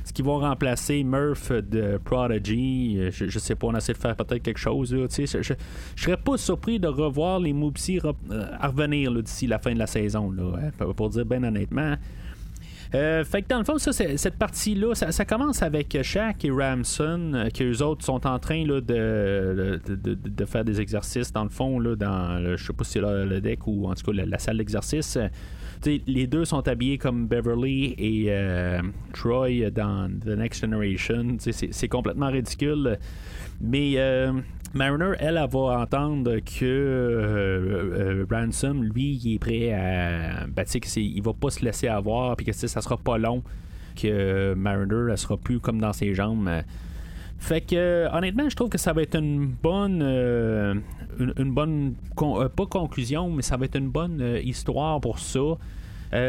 Ce 0.05 0.13
qui 0.13 0.21
va 0.21 0.37
remplacer 0.37 1.03
Murph 1.03 1.51
de 1.51 1.99
Prodigy, 2.03 2.97
euh, 2.97 3.11
je, 3.11 3.39
sais 3.39 3.55
pas, 3.55 3.67
on 3.67 3.75
essaie 3.75 3.93
de 3.93 3.97
faire 3.97 4.15
peut-être 4.15 4.43
quelque 4.43 4.59
chose. 4.59 4.93
Là, 4.93 5.07
je, 5.09 5.25
je, 5.25 5.53
serais 5.95 6.17
pas 6.17 6.37
surpris 6.37 6.79
de 6.79 6.87
revoir 6.87 7.39
les 7.39 7.53
Moopsy 7.53 7.99
revenir 7.99 9.11
d'ici 9.21 9.47
la 9.47 9.59
fin 9.59 9.73
de 9.73 9.79
la 9.79 9.87
saison, 9.87 10.31
là, 10.31 10.53
hein, 10.61 10.93
pour 10.95 11.09
dire 11.09 11.25
bien 11.25 11.43
honnêtement. 11.43 11.95
Euh, 12.95 13.23
fait 13.25 13.41
que 13.41 13.47
dans 13.49 13.57
le 13.57 13.63
fond, 13.65 13.77
ça, 13.77 13.91
cette 13.91 14.37
partie-là, 14.37 14.95
ça, 14.95 15.25
commence 15.25 15.61
avec 15.61 15.97
Shaq 16.01 16.45
et 16.45 16.51
Ramson, 16.51 17.33
euh, 17.33 17.49
qui 17.49 17.63
eux 17.63 17.81
autres 17.81 18.05
sont 18.05 18.25
en 18.25 18.39
train 18.39 18.65
là, 18.65 18.79
de, 18.79 19.79
de, 19.85 20.45
faire 20.45 20.63
des 20.63 20.79
exercices, 20.79 21.33
dans 21.33 21.43
le 21.43 21.49
fond, 21.49 21.79
là, 21.79 21.95
dans, 21.95 22.41
le, 22.41 22.55
je 22.55 22.65
sais 22.65 22.73
pas 22.73 22.83
si 22.83 22.93
c'est 22.93 23.01
le 23.01 23.41
deck 23.41 23.67
ou 23.67 23.87
en 23.87 23.93
tout 23.93 24.11
cas 24.11 24.25
la, 24.25 24.39
salle 24.39 24.57
d'exercice. 24.57 25.17
Les 25.85 26.27
deux 26.27 26.45
sont 26.45 26.67
habillés 26.67 26.97
comme 26.97 27.27
Beverly 27.27 27.95
et 27.97 28.25
euh, 28.29 28.81
Troy 29.13 29.69
dans 29.71 30.09
The 30.09 30.37
Next 30.37 30.61
Generation. 30.61 31.37
C'est 31.39 31.87
complètement 31.87 32.27
ridicule. 32.27 32.97
Mais 33.61 33.97
Mariner, 34.73 35.13
elle, 35.19 35.37
elle, 35.37 35.49
va 35.49 35.79
entendre 35.79 36.39
que 36.39 36.65
euh, 36.65 38.23
euh, 38.23 38.25
Ransom, 38.29 38.83
lui, 38.83 39.19
il 39.23 39.35
est 39.35 39.39
prêt 39.39 39.73
à. 39.73 40.45
Ben, 40.47 40.65
il 40.95 41.21
va 41.21 41.33
pas 41.33 41.49
se 41.49 41.63
laisser 41.63 41.87
avoir, 41.87 42.35
puis 42.35 42.45
que 42.45 42.53
ça 42.53 42.81
sera 42.81 42.97
pas 42.97 43.17
long 43.17 43.43
que 43.95 44.53
Mariner, 44.53 45.11
elle 45.11 45.17
sera 45.17 45.37
plus 45.37 45.59
comme 45.59 45.79
dans 45.79 45.93
ses 45.93 46.13
jambes. 46.13 46.49
Fait 47.39 47.61
que, 47.61 48.07
honnêtement, 48.11 48.49
je 48.49 48.55
trouve 48.55 48.69
que 48.69 48.77
ça 48.77 48.93
va 48.93 49.03
être 49.03 49.15
une 49.15 49.47
bonne. 49.47 50.01
Euh, 50.01 50.73
une, 51.37 51.51
bonne. 51.51 51.95
pas 52.15 52.65
conclusion, 52.65 53.29
mais 53.29 53.41
ça 53.41 53.57
va 53.57 53.65
être 53.65 53.77
une 53.77 53.89
bonne 53.89 54.39
histoire 54.43 54.99
pour 54.99 55.19
ça. 55.19 55.57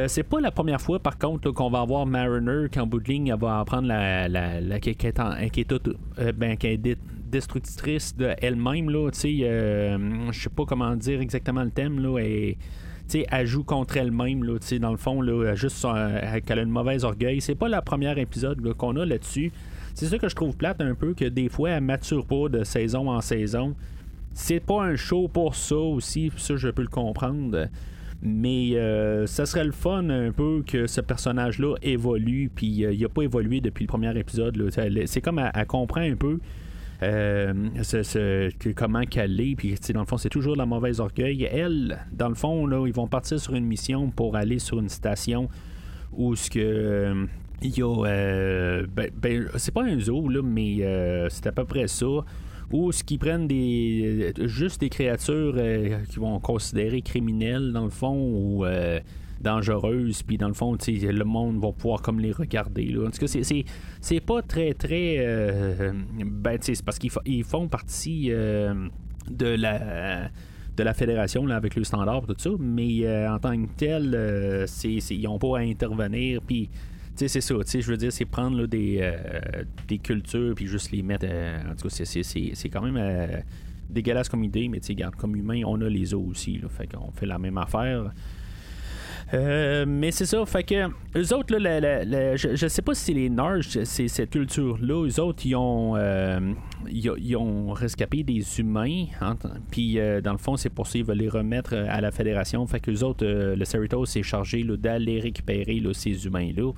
c'est 0.07 0.23
pas 0.23 0.41
la 0.41 0.51
première 0.51 0.81
fois, 0.81 0.99
par 0.99 1.19
contre, 1.19 1.51
qu'on 1.51 1.71
va 1.71 1.81
avoir 1.81 2.07
Mariner 2.07 2.69
qu'en 2.73 2.87
bout 2.87 3.01
de 3.01 3.09
ligne, 3.09 3.29
elle 3.29 3.39
va 3.39 3.61
apprendre 3.61 3.89
la, 3.89 4.29
la, 4.29 4.61
la, 4.61 4.81
qui 4.81 4.91
est, 4.91 6.33
ben, 6.35 6.57
destructrice 7.29 8.17
de 8.17 8.35
elle-même. 8.41 8.91
Là, 8.91 9.11
euh, 9.25 9.99
je 10.31 10.41
sais 10.41 10.51
pas 10.51 10.65
comment 10.65 10.97
dire 10.97 11.21
exactement 11.21 11.63
le 11.63 11.71
thème. 11.71 12.01
Là, 12.01 12.19
et, 12.19 12.59
elle 13.31 13.47
joue 13.47 13.65
contre 13.65 13.97
elle-même, 13.97 14.45
là, 14.45 14.59
dans 14.81 14.91
le 14.91 14.97
fond, 14.97 15.23
là, 15.23 15.55
juste 15.55 15.87
qu'elle 16.45 16.59
a 16.59 16.63
une 16.63 16.71
mauvaise 16.71 17.05
orgueil. 17.05 17.41
C'est 17.41 17.55
pas 17.55 17.69
la 17.69 17.81
première 17.81 18.19
épisode 18.19 18.75
qu'on 18.75 18.97
a 18.97 19.07
là-dessus. 19.07 19.53
C'est 19.99 20.07
ça 20.07 20.17
que 20.17 20.29
je 20.29 20.37
trouve 20.37 20.57
plate 20.57 20.81
un 20.81 20.95
peu, 20.95 21.13
que 21.13 21.25
des 21.25 21.49
fois, 21.49 21.71
elle 21.71 21.83
mature 21.83 22.25
pas 22.25 22.49
de 22.49 22.63
saison 22.63 23.11
en 23.11 23.21
saison. 23.21 23.75
C'est 24.33 24.61
pas 24.61 24.85
un 24.85 24.95
show 24.95 25.27
pour 25.27 25.57
ça 25.57 25.75
aussi, 25.75 26.31
ça 26.37 26.55
je 26.55 26.69
peux 26.69 26.83
le 26.83 26.89
comprendre. 26.89 27.67
Mais 28.23 28.77
euh, 28.77 29.27
ça 29.27 29.45
serait 29.45 29.65
le 29.65 29.73
fun 29.73 30.09
un 30.09 30.31
peu 30.31 30.63
que 30.65 30.87
ce 30.87 31.01
personnage-là 31.01 31.75
évolue, 31.83 32.49
puis 32.55 32.85
euh, 32.85 32.93
il 32.93 33.01
n'a 33.01 33.09
pas 33.09 33.23
évolué 33.23 33.61
depuis 33.61 33.87
le 33.87 33.89
premier 33.89 34.17
épisode. 34.17 34.71
C'est 35.07 35.21
comme 35.21 35.41
elle, 35.41 35.67
comprend 35.67 36.03
un 36.03 36.15
peu 36.15 36.39
euh, 37.03 37.53
comment 38.77 39.03
qu'elle 39.03 39.41
est, 39.41 39.57
puis 39.57 39.75
dans 39.93 40.01
le 40.03 40.07
fond, 40.07 40.17
c'est 40.17 40.29
toujours 40.29 40.55
la 40.55 40.67
mauvaise 40.67 41.01
orgueil. 41.01 41.43
Elle, 41.51 41.99
dans 42.13 42.29
le 42.29 42.37
fond, 42.37 42.87
ils 42.87 42.95
vont 42.95 43.09
partir 43.09 43.41
sur 43.41 43.57
une 43.57 43.67
mission 43.67 44.11
pour 44.11 44.37
aller 44.37 44.61
sur 44.61 44.79
une 44.79 44.91
station 44.91 45.49
où 46.13 46.37
ce 46.37 46.49
que. 46.49 47.27
Il 47.63 47.77
y 47.77 47.83
a. 47.83 48.85
Ben, 48.87 49.11
ben, 49.15 49.49
c'est 49.57 49.73
pas 49.73 49.85
un 49.85 49.99
zoo, 49.99 50.29
là, 50.29 50.43
mais 50.43 51.29
c'est 51.31 51.47
à 51.47 51.53
peu 51.53 51.65
près 51.65 51.89
ça 51.89 52.07
ou 52.73 52.93
ce 52.93 53.03
qui 53.03 53.19
prennent 53.19 53.47
des 53.47 54.33
juste 54.41 54.81
des 54.81 54.89
créatures 54.89 55.55
euh, 55.57 56.01
qui 56.09 56.19
vont 56.19 56.39
considérer 56.41 57.03
criminelles 57.03 57.73
dans 57.73 57.85
le 57.85 57.91
fond 57.91 58.15
ou 58.15 58.65
euh, 58.65 59.01
dangereuses 59.41 60.23
puis 60.23 60.37
dans 60.37 60.49
le 60.49 60.55
fond 60.55 60.77
le 60.87 61.25
monde 61.25 61.61
va 61.61 61.73
pouvoir 61.73 62.03
comme 62.03 62.21
les 62.21 62.33
regarder 62.33 62.95
en 62.99 63.11
tout 63.11 63.19
cas 63.21 63.27
c'est, 63.27 63.65
c'est, 64.01 64.21
pas 64.21 64.43
très 64.43 64.75
très 64.75 65.17
euh, 65.19 65.93
ben 66.25 66.59
c'est 66.61 66.83
parce 66.85 66.99
qu'ils 66.99 67.45
font 67.45 67.69
partie 67.69 68.29
de 68.29 69.47
la 69.47 70.31
de 70.77 70.83
la 70.85 70.95
fédération 70.95 71.47
là, 71.47 71.57
avec 71.57 71.75
le 71.75 71.85
standard 71.85 72.27
tout 72.27 72.35
ça 72.37 72.51
mais 72.59 73.29
en 73.29 73.39
tant 73.39 73.57
que 73.57 73.69
tel 73.77 74.67
ils 74.85 75.23
n'ont 75.23 75.39
pas 75.39 75.59
à 75.59 75.61
intervenir 75.61 76.43
puis 76.43 76.69
c'est 77.27 77.41
ça, 77.41 77.55
je 77.65 77.91
veux 77.91 77.97
dire, 77.97 78.13
c'est 78.13 78.25
prendre 78.25 78.67
des, 78.67 78.99
euh, 79.01 79.65
des 79.89 79.99
cultures 79.99 80.55
puis 80.55 80.67
juste 80.67 80.93
les 80.93 81.03
mettre. 81.03 81.27
Euh, 81.29 81.59
en 81.71 81.75
tout 81.75 81.89
cas, 81.89 82.05
c'est 82.05 82.69
quand 82.69 82.83
même 82.83 82.97
euh, 82.97 83.41
dégueulasse 83.91 84.29
comme 84.29 84.45
idée, 84.45 84.69
mais 84.69 84.79
sais, 84.81 84.95
comme 85.17 85.35
humain, 85.35 85.63
on 85.67 85.81
a 85.81 85.89
les 85.89 86.15
os 86.15 86.23
aussi. 86.31 86.59
Là, 86.59 86.69
fait 86.69 86.87
qu'on 86.87 87.11
fait 87.11 87.27
la 87.27 87.39
même 87.39 87.59
affaire. 87.59 88.13
mais 89.33 90.11
c'est 90.13 90.27
ça, 90.27 90.47
fait 90.47 90.63
que 90.63 90.89
eux 91.17 91.35
autres, 91.35 91.57
là, 91.57 92.37
je, 92.37 92.55
je, 92.55 92.69
sais 92.69 92.83
pas 92.83 92.95
si 92.95 93.07
c'est 93.07 93.13
les 93.13 93.29
Narges, 93.29 93.83
c'est 93.85 94.09
cette 94.09 94.31
culture-là, 94.31 95.07
eux 95.07 95.21
autres, 95.21 95.45
ils 95.45 95.57
ont, 95.57 95.97
ils, 96.89 97.37
ont 97.37 97.73
rescapé 97.73 98.23
des 98.23 98.61
humains, 98.61 99.07
hein, 99.21 99.37
puis 99.71 99.99
dans 100.23 100.33
le 100.33 100.39
fond, 100.39 100.57
c'est 100.57 100.71
pour 100.71 100.87
ça 100.87 100.93
qu'ils 100.93 101.05
veulent 101.05 101.19
les 101.19 101.29
remettre 101.29 101.75
à 101.75 102.01
la 102.01 102.11
Fédération. 102.11 102.67
Fait 102.67 102.81
que 102.81 102.91
eux 102.91 103.03
autres, 103.05 103.27
le 103.27 103.65
Cerritos 103.65 104.07
s'est 104.07 104.23
chargé 104.23 104.63
d'aller 104.65 105.21
récupérer 105.21 105.83
ces 105.93 106.25
humains-là. 106.25 106.73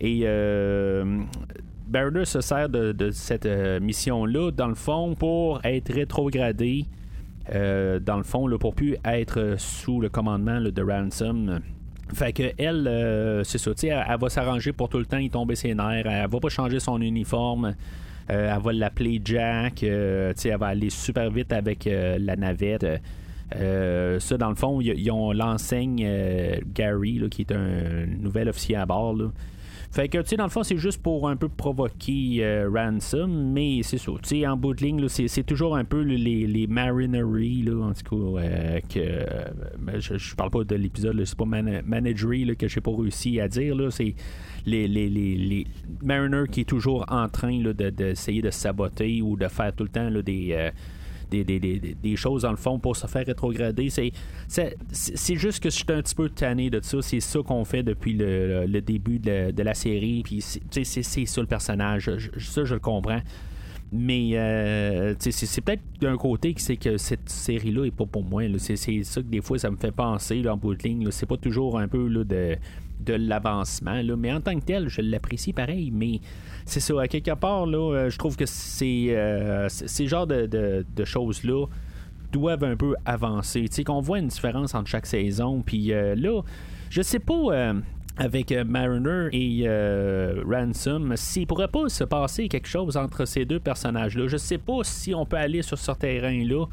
Et 0.00 0.22
euh, 0.24 1.24
se 2.24 2.40
sert 2.40 2.68
de, 2.68 3.10
cette 3.10 3.46
euh, 3.46 3.80
mission-là, 3.80 4.50
dans 4.50 4.68
le 4.68 4.74
fond, 4.74 5.14
pour 5.14 5.60
être 5.64 5.92
rétrogradé, 5.92 6.86
euh, 7.54 7.98
dans 7.98 8.16
le 8.16 8.22
fond, 8.22 8.46
là, 8.46 8.58
pour 8.58 8.74
plus 8.74 8.96
être 9.04 9.54
sous 9.58 10.00
le 10.00 10.08
commandement 10.08 10.60
de 10.60 10.82
Ransom. 10.82 11.60
Fait 12.14 12.32
que 12.32 12.52
elle, 12.58 12.86
euh, 12.88 13.44
c'est 13.44 13.58
ça, 13.58 13.72
elle, 13.82 14.04
elle 14.08 14.18
va 14.18 14.28
s'arranger 14.28 14.72
pour 14.72 14.88
tout 14.88 14.98
le 14.98 15.06
temps 15.06 15.18
y 15.18 15.30
tomber 15.30 15.56
ses 15.56 15.74
nerfs. 15.74 16.06
Elle 16.06 16.28
va 16.28 16.40
pas 16.40 16.48
changer 16.48 16.80
son 16.80 17.00
uniforme. 17.00 17.74
elle 18.28 18.58
va 18.62 18.72
l'appeler 18.72 19.20
Jack. 19.24 19.82
elle 19.82 20.34
va 20.58 20.66
aller 20.66 20.90
super 20.90 21.30
vite 21.30 21.52
avec 21.52 21.86
la 21.86 22.36
navette. 22.36 22.86
ça, 23.52 24.38
dans 24.38 24.48
le 24.48 24.54
fond, 24.54 24.80
ils 24.80 25.10
ont 25.10 25.32
l'enseigne 25.32 26.06
Gary, 26.74 27.20
qui 27.30 27.42
est 27.42 27.52
un 27.52 28.06
nouvel 28.06 28.48
officier 28.48 28.76
à 28.76 28.86
bord. 28.86 29.14
Là. 29.14 29.30
Fait 29.90 30.08
que, 30.08 30.18
tu 30.18 30.28
sais, 30.28 30.36
dans 30.36 30.44
le 30.44 30.50
fond, 30.50 30.62
c'est 30.62 30.76
juste 30.76 31.02
pour 31.02 31.28
un 31.28 31.36
peu 31.36 31.48
provoquer 31.48 32.44
euh, 32.44 32.70
Ransom, 32.72 33.52
mais 33.52 33.80
c'est 33.82 33.96
ça. 33.98 34.12
Tu 34.22 34.40
sais, 34.40 34.46
en 34.46 34.56
bout 34.56 34.74
de 34.74 34.84
ligne, 34.84 35.08
c'est 35.08 35.42
toujours 35.44 35.76
un 35.76 35.84
peu 35.84 36.02
les, 36.02 36.46
les 36.46 36.66
marineries, 36.66 37.62
là, 37.62 37.86
en 37.86 37.92
tout 37.94 38.36
cas, 38.36 38.42
euh, 38.42 38.80
que. 38.88 39.24
Ben, 39.78 39.98
je, 39.98 40.18
je, 40.18 40.34
parle 40.34 40.50
pas 40.50 40.64
de 40.64 40.74
l'épisode, 40.74 41.24
c'est 41.24 41.36
pas 41.36 41.46
man 41.46 41.82
managery 41.86 42.44
là, 42.44 42.54
que 42.54 42.68
j'ai 42.68 42.82
pas 42.82 42.92
réussi 42.94 43.40
à 43.40 43.48
dire, 43.48 43.74
là. 43.74 43.90
C'est 43.90 44.14
les, 44.66 44.86
les, 44.88 45.08
les, 45.08 45.66
mariners 46.02 46.48
qui 46.50 46.60
est 46.60 46.68
toujours 46.68 47.06
en 47.08 47.28
train 47.28 47.58
d'essayer 47.72 48.42
de, 48.42 48.48
de, 48.48 48.52
saboter 48.52 49.22
ou 49.22 49.36
de 49.36 49.48
faire 49.48 49.72
tout 49.74 49.84
le 49.84 49.90
temps 49.90 50.10
des. 50.10 50.70
Des, 51.30 52.16
choses 52.16 52.42
dans 52.42 52.50
le 52.50 52.56
fond 52.56 52.78
pour 52.78 52.96
se 52.96 53.06
faire 53.06 53.26
rétrograder. 53.26 53.90
C'est, 53.90 54.12
c'est, 54.92 55.36
juste 55.36 55.62
que 55.62 55.70
je 55.70 55.76
suis 55.76 55.84
un 55.88 56.02
petit 56.02 56.14
peu 56.14 56.28
tanné 56.28 56.70
de 56.70 56.80
ça. 56.82 57.02
C'est 57.02 57.20
ça 57.20 57.40
qu'on 57.44 57.64
fait 57.64 57.82
depuis 57.82 58.14
le, 58.14 58.80
début 58.80 59.18
de, 59.18 59.50
de, 59.50 59.62
la 59.62 59.74
série. 59.74 60.22
Puis 60.22 60.40
c'est, 60.40 60.84
c'est 60.84 61.26
ça 61.26 61.40
le 61.40 61.46
personnage. 61.46 62.10
ça, 62.38 62.64
je 62.64 62.74
le 62.74 62.80
comprends. 62.80 63.20
Mais 63.90 64.32
euh, 64.34 65.14
c'est 65.18 65.60
peut-être 65.62 65.82
d'un 66.00 66.16
côté 66.16 66.52
que 66.52 66.60
c'est 66.60 66.76
que 66.76 66.98
cette 66.98 67.28
série-là 67.28 67.86
est 67.86 67.94
pas 67.94 68.04
pour 68.04 68.22
moi. 68.22 68.42
C'est 68.58 68.76
ça 68.76 69.22
que 69.22 69.26
des 69.26 69.40
fois 69.40 69.58
ça 69.58 69.70
me 69.70 69.76
fait 69.76 69.92
penser 69.92 70.42
là, 70.42 70.54
en 70.54 70.56
bout. 70.56 70.76
C'est 71.10 71.26
pas 71.26 71.38
toujours 71.38 71.78
un 71.78 71.88
peu 71.88 72.06
là, 72.06 72.24
de, 72.24 72.56
de 73.00 73.14
l'avancement. 73.14 74.00
Mais 74.16 74.32
en 74.32 74.40
tant 74.40 74.58
que 74.58 74.64
tel, 74.64 74.88
je 74.88 75.00
l'apprécie 75.00 75.52
pareil. 75.52 75.90
Mais 75.92 76.20
c'est 76.64 76.80
ça, 76.80 77.00
à 77.00 77.08
quelque 77.08 77.34
part, 77.34 77.66
là, 77.66 77.94
euh, 77.94 78.10
je 78.10 78.18
trouve 78.18 78.36
que 78.36 78.46
c'est 78.46 79.06
euh, 79.10 79.68
ces 79.68 80.06
genres 80.06 80.26
de, 80.26 80.84
choses-là 81.04 81.66
doivent 82.32 82.64
un 82.64 82.76
peu 82.76 82.94
avancer. 83.06 83.62
Tu 83.68 83.76
sais, 83.76 83.84
qu'on 83.84 84.00
voit 84.00 84.18
une 84.18 84.28
différence 84.28 84.74
entre 84.74 84.88
chaque 84.88 85.06
saison. 85.06 85.62
Puis 85.64 85.92
euh, 85.92 86.14
là, 86.14 86.42
je 86.90 87.00
sais 87.00 87.20
pas 87.20 87.74
avec 88.18 88.52
Mariner 88.52 89.28
et 89.32 89.66
Ransom, 90.44 91.16
s'il 91.16 91.46
pourrait 91.46 91.68
pas 91.68 91.88
se 91.88 92.04
passer 92.04 92.48
quelque 92.48 92.68
chose 92.68 92.96
entre 92.96 93.24
ces 93.24 93.44
deux 93.44 93.60
personnages-là. 93.60 94.26
Je 94.26 94.36
sais 94.36 94.58
pas 94.58 94.80
si 94.82 95.14
on 95.14 95.24
peut 95.24 95.36
aller 95.36 95.62
sur 95.62 95.78
ce 95.78 95.92
terrain-là. 95.92 96.66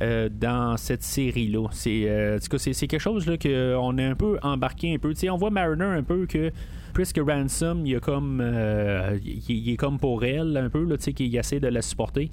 Dans 0.00 0.76
cette 0.76 1.02
série-là. 1.02 1.68
C'est, 1.72 2.38
c'est, 2.40 2.86
quelque 2.86 3.00
chose 3.00 3.26
là, 3.26 3.36
qu'on 3.36 3.98
est 3.98 4.04
un 4.04 4.14
peu 4.14 4.38
embarqué 4.42 4.94
un 4.94 4.98
peu. 4.98 5.12
On 5.30 5.36
voit 5.36 5.50
Mariner 5.50 5.84
un 5.84 6.02
peu 6.02 6.26
que 6.26 6.50
puisque 6.92 7.20
Ransom, 7.26 7.86
il, 7.86 8.00
comme, 8.00 8.40
euh, 8.42 9.18
il, 9.48 9.70
est 9.70 9.76
comme 9.76 9.98
pour 9.98 10.24
elle 10.24 10.56
un 10.56 10.68
peu, 10.68 10.84
là, 10.84 10.96
qu'il 10.96 11.34
essaie 11.36 11.60
de 11.60 11.68
la 11.68 11.82
supporter. 11.82 12.30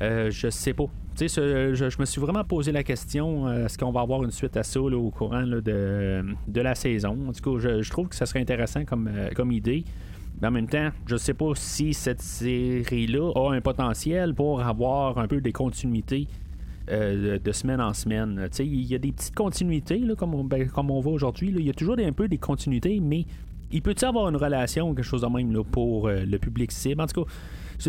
Euh, 0.00 0.30
je 0.30 0.48
sais 0.48 0.72
pas. 0.72 0.86
Je, 1.20 1.74
je, 1.74 2.00
me 2.00 2.06
suis 2.06 2.20
vraiment 2.20 2.44
posé 2.44 2.72
la 2.72 2.82
question 2.82 3.46
euh, 3.46 3.66
est-ce 3.66 3.76
qu'on 3.76 3.90
va 3.90 4.00
avoir 4.00 4.24
une 4.24 4.30
suite 4.30 4.56
à 4.56 4.62
ça 4.62 4.80
au 4.80 5.10
courant 5.10 5.42
de, 5.42 6.24
de, 6.48 6.60
la 6.60 6.74
saison? 6.74 7.16
Cas, 7.32 7.50
je, 7.58 7.90
trouve 7.90 8.08
que 8.08 8.14
ça 8.14 8.24
serait 8.24 8.40
intéressant 8.40 8.84
comme, 8.84 9.10
comme 9.36 9.52
idée. 9.52 9.84
Mais 10.40 10.48
en 10.48 10.52
même 10.52 10.68
temps, 10.68 10.88
je 11.06 11.16
sais 11.16 11.34
pas 11.34 11.52
si 11.54 11.92
cette 11.92 12.22
série-là 12.22 13.32
a 13.34 13.52
un 13.52 13.60
potentiel 13.60 14.34
pour 14.34 14.62
avoir 14.62 15.18
un 15.18 15.28
peu 15.28 15.42
des 15.42 15.52
continuités 15.52 16.26
de, 16.90 17.52
semaine 17.52 17.80
en 17.80 17.94
semaine. 17.94 18.48
Il 18.58 18.84
y 18.84 18.94
a 18.94 18.98
des 18.98 19.12
petites 19.12 19.34
continuités, 19.34 19.98
là, 19.98 20.14
comme, 20.14 20.34
on, 20.34 20.44
ben, 20.44 20.68
comme 20.68 20.90
on 20.90 21.00
voit 21.00 21.12
aujourd'hui. 21.12 21.52
Il 21.56 21.66
y 21.66 21.70
a 21.70 21.74
toujours 21.74 21.96
un 21.98 22.12
peu 22.12 22.28
des 22.28 22.38
continuités, 22.38 23.00
mais 23.00 23.24
il 23.72 23.82
peut-il 23.82 24.04
avoir 24.04 24.28
une 24.28 24.36
relation 24.36 24.90
ou 24.90 24.94
quelque 24.94 25.04
chose 25.04 25.22
de 25.22 25.26
même 25.26 25.62
pour 25.64 26.08
euh, 26.08 26.24
le 26.24 26.38
public 26.38 26.72
cible? 26.72 27.00
En 27.00 27.06
tout 27.06 27.24
cas, 27.24 27.30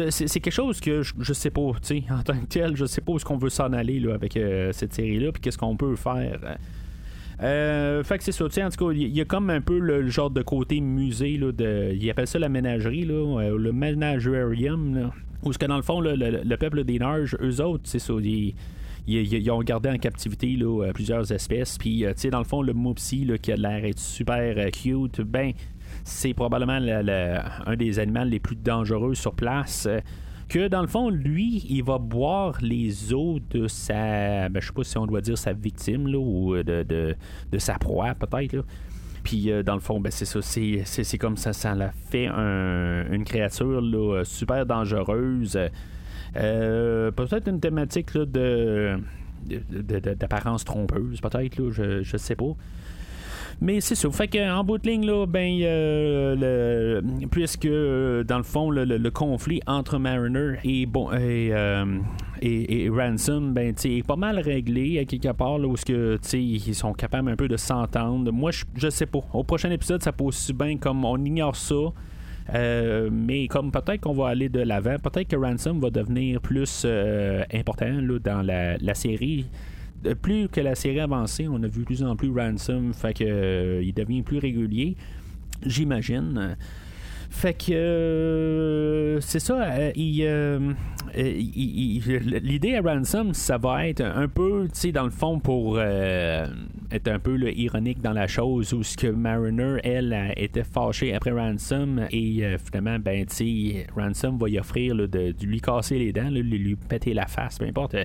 c'est 0.09 0.39
quelque 0.39 0.53
chose 0.53 0.79
que 0.79 1.01
je, 1.01 1.13
je 1.19 1.33
sais 1.33 1.49
pas, 1.49 1.71
tu 1.81 2.01
sais, 2.01 2.03
en 2.11 2.21
tant 2.21 2.37
que 2.39 2.45
tel, 2.45 2.75
je 2.75 2.85
sais 2.85 3.01
pas 3.01 3.13
où 3.13 3.15
est-ce 3.17 3.25
qu'on 3.25 3.37
veut 3.37 3.49
s'en 3.49 3.73
aller 3.73 3.99
là, 3.99 4.13
avec 4.13 4.37
euh, 4.37 4.71
cette 4.73 4.93
série-là, 4.93 5.31
puis 5.31 5.41
qu'est-ce 5.41 5.57
qu'on 5.57 5.75
peut 5.75 5.95
faire. 5.95 6.39
Euh, 7.41 8.03
fait 8.03 8.19
que 8.19 8.23
c'est 8.23 8.31
ça, 8.31 8.45
en 8.45 8.69
tout 8.69 8.85
cas, 8.85 8.93
il 8.93 9.07
y 9.07 9.21
a 9.21 9.25
comme 9.25 9.49
un 9.49 9.61
peu 9.61 9.79
le, 9.79 10.07
genre 10.09 10.29
de 10.29 10.43
côté 10.43 10.79
musée, 10.79 11.37
là, 11.37 11.51
de, 11.51 11.91
ils 11.93 12.09
appellent 12.11 12.27
ça 12.27 12.37
la 12.37 12.49
ménagerie, 12.49 13.05
là, 13.05 13.49
le 13.57 13.71
menagerium, 13.71 14.95
là, 14.95 15.11
où 15.43 15.51
ce 15.51 15.57
que 15.57 15.65
dans 15.65 15.77
le 15.77 15.81
fond, 15.81 15.99
le, 15.99 16.55
peuple 16.57 16.83
des 16.83 16.99
Narges, 16.99 17.35
eux 17.41 17.61
autres, 17.61 17.83
c'est 17.85 17.97
ça, 17.99 18.13
ils, 18.21 18.53
ont 19.51 19.61
gardé 19.61 19.89
en 19.89 19.97
captivité 19.97 20.55
là, 20.55 20.91
plusieurs 20.93 21.31
espèces. 21.31 21.77
Puis, 21.77 22.03
tu 22.07 22.13
sais, 22.15 22.29
dans 22.29 22.39
le 22.39 22.45
fond, 22.45 22.61
le 22.61 22.73
Moopsy, 22.73 23.25
là, 23.25 23.37
qui 23.37 23.51
a 23.51 23.55
l'air 23.55 23.83
super 23.95 24.71
cute, 24.71 25.21
ben, 25.21 25.53
c'est 26.03 26.33
probablement 26.33 26.79
un 27.65 27.75
des 27.75 27.99
animaux 27.99 28.23
les 28.23 28.39
plus 28.39 28.55
dangereux 28.55 29.15
sur 29.15 29.33
place. 29.33 29.85
Euh, 29.87 29.99
que 30.49 30.67
dans 30.67 30.81
le 30.81 30.87
fond, 30.87 31.09
lui, 31.09 31.65
il 31.69 31.83
va 31.83 31.97
boire 31.97 32.57
les 32.61 33.13
os 33.13 33.39
de 33.51 33.67
sa. 33.67 34.49
Ben, 34.49 34.59
je 34.59 34.67
sais 34.67 34.73
pas 34.73 34.83
si 34.83 34.97
on 34.97 35.05
doit 35.05 35.21
dire 35.21 35.37
sa 35.37 35.53
victime, 35.53 36.13
ou 36.13 36.55
de, 36.61 37.15
sa 37.57 37.75
proie, 37.75 38.13
peut-être. 38.15 38.65
Puis 39.23 39.51
euh, 39.51 39.63
dans 39.63 39.75
le 39.75 39.79
fond, 39.79 40.01
ben, 40.01 40.11
c'est 40.11 40.25
ça, 40.25 40.41
c'est, 40.41 41.17
comme 41.17 41.37
ça, 41.37 41.53
ça 41.53 41.73
l'a 41.73 41.91
fait 41.91 42.27
une 42.27 43.23
créature 43.23 43.81
super 44.25 44.65
dangereuse. 44.65 45.57
Euh, 46.37 47.11
peut-être 47.11 47.47
une 47.49 47.59
thématique 47.59 48.13
de, 48.13 48.97
d'apparence 49.45 50.63
trompeuse, 50.63 51.19
peut-être, 51.19 51.71
je, 51.71 52.03
je 52.03 52.17
sais 52.17 52.35
pas. 52.35 52.55
Mais 53.63 53.79
c'est 53.79 53.93
ça. 53.93 54.09
Fait 54.09 54.27
qu'en 54.27 54.63
bout 54.63 54.79
de 54.79 54.89
ligne, 54.89 55.05
là, 55.05 55.27
ben, 55.27 55.59
le, 55.59 57.01
puisque 57.29 57.67
dans 57.67 58.37
le 58.37 58.43
fond, 58.43 58.71
le, 58.71 59.09
conflit 59.09 59.61
entre 59.67 59.99
Mariner 59.99 60.55
et, 60.63 60.87
bon, 60.87 61.11
et, 61.13 61.53
et, 62.41 62.89
Ransom, 62.89 63.53
ben, 63.53 63.75
est 63.83 64.05
pas 64.05 64.15
mal 64.15 64.39
réglé 64.39 64.97
à 64.97 65.05
quelque 65.05 65.31
part, 65.33 65.59
là, 65.59 65.67
où 65.67 65.75
que, 65.75 66.17
ils 66.33 66.75
sont 66.75 66.93
capables 66.93 67.29
un 67.29 67.35
peu 67.35 67.47
de 67.47 67.57
s'entendre. 67.57 68.31
Moi, 68.31 68.49
je, 68.49 68.65
je 68.75 68.89
sais 68.89 69.05
pas. 69.05 69.19
Au 69.31 69.43
prochain 69.43 69.69
épisode, 69.69 70.01
ça 70.01 70.11
peut 70.11 70.23
aussi 70.23 70.53
bien 70.53 70.77
comme 70.77 71.05
on 71.05 71.23
ignore 71.23 71.55
ça. 71.55 71.93
Euh, 72.53 73.09
mais 73.11 73.47
comme 73.47 73.71
peut-être 73.71 74.01
qu'on 74.01 74.13
va 74.13 74.29
aller 74.29 74.49
de 74.49 74.59
l'avant, 74.59 74.97
peut-être 74.97 75.27
que 75.27 75.35
Ransom 75.35 75.79
va 75.79 75.89
devenir 75.89 76.41
plus 76.41 76.83
euh, 76.85 77.43
important 77.53 78.01
là, 78.01 78.19
dans 78.19 78.41
la, 78.41 78.93
série. 78.93 79.45
Plus 80.21 80.47
que 80.49 80.59
la 80.61 80.75
série 80.75 80.99
avancée, 80.99 81.47
on 81.47 81.61
a 81.63 81.67
vu 81.67 81.81
de 81.81 81.85
plus 81.85 82.03
en 82.03 82.15
plus 82.15 82.31
Ransom, 82.31 82.93
fait 82.93 83.13
que 83.13 83.23
euh, 83.23 83.83
il 83.83 83.93
devient 83.93 84.23
plus 84.23 84.39
régulier, 84.39 84.95
j'imagine. 85.65 86.57
Fait 87.31 87.53
que 87.53 87.71
euh, 87.71 89.21
c'est 89.21 89.39
ça. 89.39 89.63
Euh, 89.63 89.91
euh, 89.97 90.73
l'idée 91.15 92.75
à 92.75 92.81
Ransom, 92.81 93.33
ça 93.33 93.57
va 93.57 93.87
être 93.87 94.01
un 94.01 94.27
peu, 94.27 94.65
tu 94.65 94.79
sais, 94.79 94.91
dans 94.91 95.05
le 95.05 95.11
fond, 95.11 95.39
pour 95.39 95.79
être 95.79 97.07
un 97.07 97.19
peu 97.19 97.39
ironique 97.53 98.01
dans 98.01 98.11
la 98.11 98.27
chose 98.27 98.73
où 98.73 98.83
ce 98.83 98.97
que 98.97 99.07
Mariner, 99.07 99.77
elle, 99.83 100.33
était 100.35 100.65
fâchée 100.65 101.15
après 101.15 101.31
Ransom 101.31 102.05
et 102.11 102.43
finalement, 102.63 102.99
ben, 102.99 103.25
tu 103.25 103.35
sais, 103.35 103.87
Ransom 103.95 104.37
va 104.37 104.49
y 104.49 104.59
offrir 104.59 104.95
de, 104.95 105.33
lui 105.41 105.61
casser 105.61 105.97
les 105.97 106.11
dents, 106.11 106.29
de 106.29 106.41
lui 106.41 106.75
péter 106.75 107.13
la 107.13 107.27
face, 107.27 107.57
peu 107.57 107.65
importe 107.65 107.95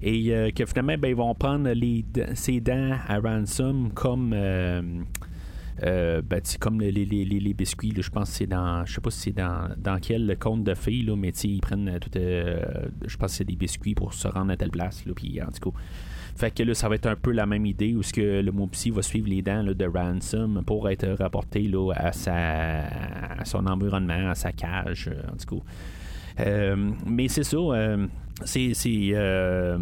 et 0.00 0.52
que 0.54 0.64
finalement 0.64 0.94
ben, 0.96 1.08
ils 1.08 1.16
vont 1.16 1.34
prendre 1.34 1.70
les, 1.70 2.04
ses 2.34 2.60
dents 2.60 2.92
à 3.08 3.18
ransom 3.18 3.90
comme 3.94 4.32
ben, 5.82 6.40
comme 6.60 6.80
les, 6.80 6.90
les, 6.90 7.24
les, 7.24 7.54
biscuits, 7.54 7.92
je 7.96 8.10
pense 8.10 8.30
que 8.30 8.36
c'est 8.36 8.46
dans. 8.46 8.84
Je 8.84 8.94
sais 8.94 9.00
pas 9.00 9.10
si 9.10 9.20
c'est 9.20 9.32
dans, 9.32 9.68
dans 9.76 9.98
quel 10.00 10.36
conte 10.38 10.64
de 10.64 10.74
filles, 10.74 11.02
là, 11.02 11.16
mais 11.16 11.30
ils 11.30 11.60
prennent 11.60 11.98
tout. 12.00 12.10
Euh, 12.16 12.60
je 13.06 13.16
pense 13.16 13.32
c'est 13.32 13.44
des 13.44 13.56
biscuits 13.56 13.94
pour 13.94 14.14
se 14.14 14.28
rendre 14.28 14.52
à 14.52 14.56
telle 14.56 14.70
place. 14.70 15.04
Là, 15.06 15.12
puis, 15.14 15.40
en 15.42 15.46
tout 15.46 15.70
cas. 15.70 15.78
Fait 16.36 16.52
que 16.52 16.62
là, 16.62 16.72
ça 16.72 16.88
va 16.88 16.94
être 16.94 17.06
un 17.06 17.16
peu 17.16 17.32
la 17.32 17.46
même 17.46 17.66
idée 17.66 17.96
où 17.96 18.02
ce 18.02 18.12
que 18.12 18.40
le 18.40 18.52
Mopsy 18.52 18.90
va 18.90 19.02
suivre 19.02 19.28
les 19.28 19.42
dents 19.42 19.64
de 19.64 19.84
Ransom 19.84 20.62
pour 20.64 20.88
être 20.88 21.08
rapporté 21.18 21.62
là, 21.62 21.92
à, 21.96 22.12
sa, 22.12 23.44
son 23.44 23.66
environnement, 23.66 24.30
à 24.30 24.36
sa 24.36 24.52
cage, 24.52 25.10
en 25.32 25.36
tout 25.36 25.56
cas. 25.56 25.62
Euh, 26.46 26.92
mais 27.06 27.26
c'est 27.26 27.42
ça. 27.42 27.58
Euh, 28.40 29.78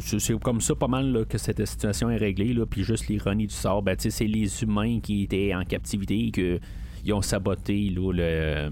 c'est 0.00 0.38
comme 0.40 0.60
ça 0.60 0.74
pas 0.74 0.88
mal 0.88 1.24
que 1.28 1.38
cette 1.38 1.64
situation 1.64 2.10
est 2.10 2.16
réglée. 2.16 2.52
Là, 2.52 2.66
puis 2.66 2.82
juste 2.82 3.08
l'ironie 3.08 3.46
du 3.46 3.54
sort, 3.54 3.82
ben, 3.82 3.96
c'est 3.98 4.26
les 4.26 4.62
humains 4.62 5.00
qui 5.00 5.24
étaient 5.24 5.54
en 5.54 5.64
captivité 5.64 6.26
et 6.26 6.30
qui 6.30 7.12
ont 7.12 7.22
saboté 7.22 7.92
le, 7.94 8.70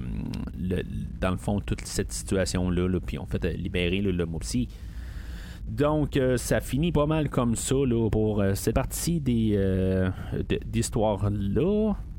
dans 1.21 1.31
le 1.31 1.37
fond 1.37 1.61
toute 1.61 1.83
cette 1.83 2.13
situation-là, 2.13 2.89
là, 2.89 2.99
puis 3.01 3.19
ont 3.19 3.27
fait 3.27 3.45
libérer 3.57 4.01
le 4.01 4.27
Mopsy. 4.27 4.69
Donc, 5.69 6.17
euh, 6.17 6.39
ça 6.39 6.61
finit 6.61 6.93
pas 6.93 7.07
mal 7.07 7.29
comme 7.29 7.55
ça 7.55 7.75
là, 7.75 8.09
pour 8.09 8.41
euh, 8.41 8.55
cette 8.55 8.75
partie 8.75 9.21
des, 9.21 10.09
d'histoire-là. 10.67 11.93
Il 11.93 12.18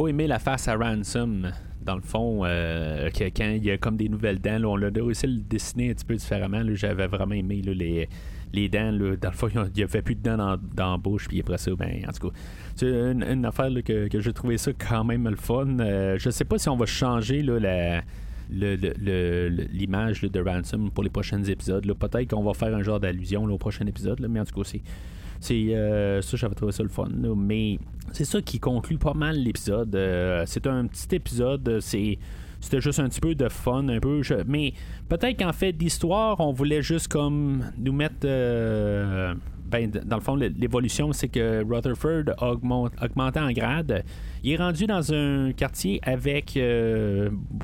faut 0.00 0.08
aimer 0.08 0.26
la 0.26 0.38
face 0.38 0.66
à 0.66 0.76
Ransom 0.76 1.52
dans 1.82 1.94
le 1.94 2.00
fond, 2.00 2.40
euh, 2.44 3.10
quand 3.14 3.50
il 3.50 3.62
y 3.62 3.70
a 3.70 3.76
comme 3.76 3.98
des 3.98 4.08
nouvelles 4.08 4.40
dents, 4.40 4.64
on 4.64 4.80
a 4.80 4.88
réussi 4.88 5.26
à 5.26 5.28
le 5.28 5.40
dessiner 5.42 5.90
un 5.90 5.92
petit 5.92 6.06
peu 6.06 6.16
différemment. 6.16 6.62
J'avais 6.72 7.06
vraiment 7.06 7.34
aimé 7.34 7.60
les, 7.60 8.08
les 8.54 8.68
dents. 8.70 8.92
dans 8.92 9.28
le 9.28 9.36
fond, 9.36 9.48
il 9.52 9.72
n'y 9.76 9.82
avait 9.82 10.00
plus 10.00 10.14
de 10.14 10.22
dents 10.22 10.38
dans, 10.38 10.56
dans, 10.74 10.92
la 10.92 10.96
bouche. 10.96 11.28
Puis 11.28 11.40
après 11.40 11.58
ça, 11.58 11.72
ben, 11.74 12.02
en 12.08 12.12
tout 12.12 12.30
cas, 12.30 12.36
c'est 12.76 12.86
une, 12.86 13.44
affaire 13.44 13.68
que, 13.84 14.08
que 14.08 14.20
j'ai 14.20 14.32
trouvé 14.32 14.56
ça 14.56 14.70
quand 14.72 15.04
même 15.04 15.28
le 15.28 15.36
fun. 15.36 15.78
Euh, 15.80 16.16
je 16.18 16.30
sais 16.30 16.46
pas 16.46 16.56
si 16.56 16.70
on 16.70 16.76
va 16.76 16.86
changer 16.86 17.42
la 17.42 18.00
l'image 18.50 20.22
de 20.22 20.40
Ransom 20.40 20.90
pour 20.90 21.04
les 21.04 21.10
prochains 21.10 21.44
épisodes. 21.44 21.86
Peut-être 21.92 22.30
qu'on 22.30 22.42
va 22.42 22.54
faire 22.54 22.74
un 22.74 22.82
genre 22.82 23.00
d'allusion 23.00 23.44
au 23.44 23.58
prochain 23.58 23.86
épisode, 23.86 24.26
mais 24.30 24.40
en 24.40 24.46
tout 24.46 24.62
cas, 24.62 24.78
c'est 25.40 25.74
euh, 25.74 26.20
ça, 26.20 26.36
j'avais 26.36 26.54
trouvé 26.54 26.70
ça 26.70 26.82
le 26.82 26.90
fun. 26.90 27.08
mais 27.36 27.78
c'est 28.12 28.24
ça 28.24 28.42
qui 28.42 28.60
conclut 28.60 28.98
pas 28.98 29.14
mal 29.14 29.36
l'épisode. 29.36 29.94
Euh, 29.94 30.44
c'est 30.46 30.66
un 30.66 30.86
petit 30.86 31.14
épisode. 31.14 31.78
C'est 31.80 32.18
c'était 32.60 32.82
juste 32.82 33.00
un 33.00 33.08
petit 33.08 33.22
peu 33.22 33.34
de 33.34 33.48
fun, 33.48 33.88
un 33.88 34.00
peu. 34.00 34.20
mais 34.46 34.74
peut-être 35.08 35.38
qu'en 35.38 35.52
fait 35.54 35.72
d'histoire, 35.72 36.38
on 36.40 36.52
voulait 36.52 36.82
juste 36.82 37.08
comme 37.08 37.64
nous 37.78 37.92
mettre. 37.92 38.16
Euh, 38.24 39.34
ben, 39.64 39.90
dans 39.90 40.16
le 40.16 40.22
fond, 40.22 40.34
l'évolution, 40.34 41.12
c'est 41.12 41.28
que 41.28 41.64
Rutherford 41.64 42.34
a 42.36 42.50
augmenté 42.50 43.40
en 43.40 43.52
grade. 43.52 44.04
Il 44.42 44.52
est 44.52 44.56
rendu 44.56 44.86
dans 44.86 45.12
un 45.14 45.52
quartier 45.52 46.00
avec 46.02 46.58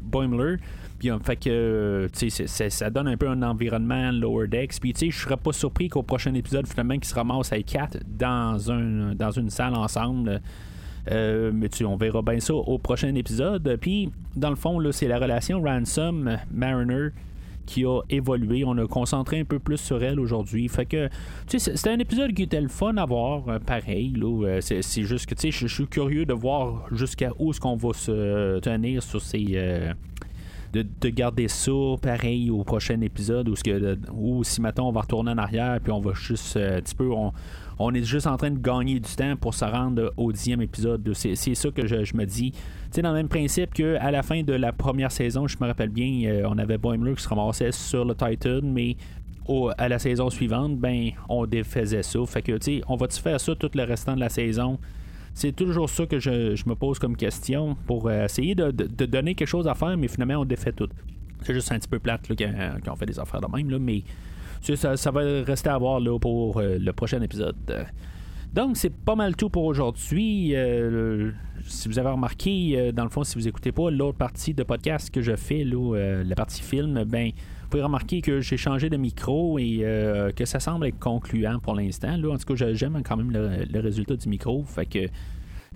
Boimler. 0.02 0.56
Puis, 0.98 1.10
fait 1.22 1.36
que, 1.36 2.08
tu 2.16 2.30
sais, 2.30 2.70
ça 2.70 2.90
donne 2.90 3.08
un 3.08 3.16
peu 3.16 3.28
un 3.28 3.42
environnement 3.42 4.10
lower 4.12 4.48
decks. 4.48 4.80
Puis, 4.80 4.92
tu 4.92 5.06
sais, 5.06 5.10
je 5.10 5.18
serais 5.18 5.36
pas 5.36 5.52
surpris 5.52 5.88
qu'au 5.88 6.02
prochain 6.02 6.34
épisode, 6.34 6.66
finalement, 6.66 6.94
qu'ils 6.94 7.04
se 7.04 7.14
ramassent 7.14 7.52
avec 7.52 7.66
quatre 7.66 7.98
dans, 8.06 8.70
un, 8.70 9.14
dans 9.14 9.30
une 9.30 9.50
salle 9.50 9.74
ensemble. 9.74 10.40
Euh, 11.10 11.52
mais 11.54 11.68
tu, 11.68 11.84
on 11.84 11.96
verra 11.96 12.22
bien 12.22 12.40
ça 12.40 12.54
au 12.54 12.78
prochain 12.78 13.14
épisode. 13.14 13.76
Puis, 13.80 14.10
dans 14.34 14.50
le 14.50 14.56
fond, 14.56 14.80
c'est 14.92 15.08
la 15.08 15.18
relation 15.18 15.62
Ransom-Mariner 15.62 17.08
qui 17.66 17.84
a 17.84 18.00
évolué. 18.08 18.64
On 18.64 18.78
a 18.78 18.86
concentré 18.86 19.40
un 19.40 19.44
peu 19.44 19.58
plus 19.58 19.78
sur 19.78 20.02
elle 20.02 20.20
aujourd'hui. 20.20 20.68
Fait 20.68 20.86
que, 20.86 21.08
tu 21.46 21.58
sais, 21.58 21.76
c'était 21.76 21.90
un 21.90 21.98
épisode 21.98 22.32
qui 22.32 22.44
était 22.44 22.60
le 22.60 22.68
fun 22.68 22.96
à 22.96 23.04
voir, 23.04 23.48
euh, 23.48 23.58
pareil. 23.58 24.14
Là, 24.16 24.46
euh, 24.46 24.60
c'est, 24.60 25.02
juste 25.02 25.26
que, 25.26 25.34
tu 25.34 25.42
sais, 25.42 25.50
je 25.50 25.66
suis 25.66 25.86
curieux 25.86 26.24
de 26.24 26.32
voir 26.32 26.86
jusqu'à 26.92 27.32
où 27.38 27.50
est-ce 27.50 27.60
qu'on 27.60 27.76
va 27.76 27.92
se 27.92 28.58
tenir 28.60 29.02
sur 29.02 29.20
ces 29.20 29.92
de, 30.82 31.08
garder 31.08 31.48
ça 31.48 31.72
pareil 32.00 32.50
au 32.50 32.64
prochain 32.64 33.00
épisode 33.00 33.48
ou, 33.48 33.54
que, 33.54 33.96
si 34.42 34.60
maintenant 34.60 34.88
on 34.88 34.92
va 34.92 35.02
retourner 35.02 35.32
en 35.32 35.38
arrière 35.38 35.78
puis 35.82 35.92
on 35.92 36.00
va 36.00 36.12
juste 36.14 36.56
euh, 36.56 36.78
un 36.78 36.80
petit 36.80 36.94
peu 36.94 37.10
on, 37.78 37.94
est 37.94 38.02
juste 38.02 38.26
en 38.26 38.36
train 38.36 38.50
de 38.50 38.58
gagner 38.58 39.00
du 39.00 39.14
temps 39.14 39.36
pour 39.36 39.54
se 39.54 39.64
rendre 39.64 40.12
au 40.16 40.32
dixième 40.32 40.62
épisode. 40.62 41.06
C'est, 41.14 41.34
ça 41.36 41.70
que 41.70 41.86
je, 41.86 42.16
me 42.16 42.24
dis. 42.24 42.52
Dans 42.96 43.10
le 43.10 43.16
même 43.16 43.28
principe 43.28 43.74
qu'à 43.74 44.10
la 44.10 44.22
fin 44.22 44.42
de 44.42 44.54
la 44.54 44.72
première 44.72 45.12
saison, 45.12 45.46
je 45.46 45.58
me 45.60 45.66
rappelle 45.66 45.90
bien, 45.90 46.30
euh, 46.30 46.48
on 46.48 46.56
avait 46.56 46.78
Boimler 46.78 47.14
qui 47.14 47.22
se 47.22 47.28
ramassait 47.28 47.72
sur 47.72 48.06
le 48.06 48.14
Titan, 48.14 48.60
mais 48.62 48.96
à 49.78 49.88
la 49.88 49.98
saison 49.98 50.30
suivante, 50.30 50.78
ben, 50.78 51.10
on 51.28 51.46
défaisait 51.46 52.02
ça. 52.02 52.18
Fait 52.26 52.42
que, 52.42 52.52
tu 52.52 52.78
sais, 52.78 52.82
on 52.88 52.96
va-tu 52.96 53.20
faire 53.20 53.40
ça 53.40 53.54
tout 53.54 53.70
le 53.74 53.82
restant 53.82 54.14
de 54.14 54.20
la 54.20 54.28
saison? 54.28 54.78
C'est 55.36 55.52
toujours 55.52 55.90
ça 55.90 56.06
que 56.06 56.18
je, 56.18 56.66
me 56.66 56.74
pose 56.74 56.98
comme 56.98 57.14
question 57.14 57.76
pour 57.86 58.08
euh, 58.08 58.24
essayer 58.24 58.54
de, 58.54 58.70
donner 58.70 59.34
quelque 59.34 59.46
chose 59.46 59.68
à 59.68 59.74
faire, 59.74 59.94
mais 59.98 60.08
finalement, 60.08 60.40
on 60.40 60.44
défait 60.46 60.72
tout. 60.72 60.88
C'est 61.42 61.52
juste 61.52 61.70
un 61.72 61.78
petit 61.78 61.88
peu 61.88 61.98
plate 61.98 62.22
quand, 62.26 62.90
on 62.90 62.96
fait 62.96 63.04
des 63.04 63.20
affaires 63.20 63.42
de 63.42 63.54
même, 63.54 63.68
là, 63.68 63.78
mais 63.78 64.02
ça, 64.62 65.10
va 65.10 65.20
rester 65.42 65.68
à 65.68 65.76
voir 65.76 66.00
pour 66.18 66.58
euh, 66.58 66.78
le 66.78 66.92
prochain 66.94 67.20
épisode. 67.20 67.54
Donc, 68.54 68.78
c'est 68.78 68.88
pas 68.88 69.14
mal 69.14 69.36
tout 69.36 69.50
pour 69.50 69.64
aujourd'hui. 69.64 70.56
Euh, 70.56 71.32
si 71.66 71.88
vous 71.88 71.98
avez 71.98 72.08
remarqué, 72.08 72.90
dans 72.94 73.04
le 73.04 73.10
fond, 73.10 73.22
si 73.22 73.34
vous 73.34 73.46
écoutez 73.46 73.72
pas 73.72 73.90
l'autre 73.90 74.16
partie 74.16 74.54
de 74.54 74.62
podcast 74.62 75.10
que 75.10 75.20
je 75.20 75.36
fais, 75.36 75.64
là, 75.64 76.22
la 76.24 76.34
partie 76.34 76.62
film, 76.62 77.04
ben, 77.04 77.32
vous 77.66 77.70
pouvez 77.70 77.82
remarquer 77.82 78.22
que 78.22 78.40
j'ai 78.40 78.56
changé 78.56 78.88
de 78.88 78.96
micro 78.96 79.58
et 79.58 79.84
que 80.36 80.44
ça 80.44 80.60
semble 80.60 80.86
être 80.86 81.00
concluant 81.00 81.58
pour 81.58 81.74
l'instant. 81.74 82.14
En 82.14 82.38
tout 82.38 82.54
cas, 82.54 82.72
j'aime 82.72 83.02
quand 83.04 83.16
même 83.16 83.32
le, 83.32 83.80
résultat 83.80 84.14
du 84.14 84.28
micro. 84.28 84.64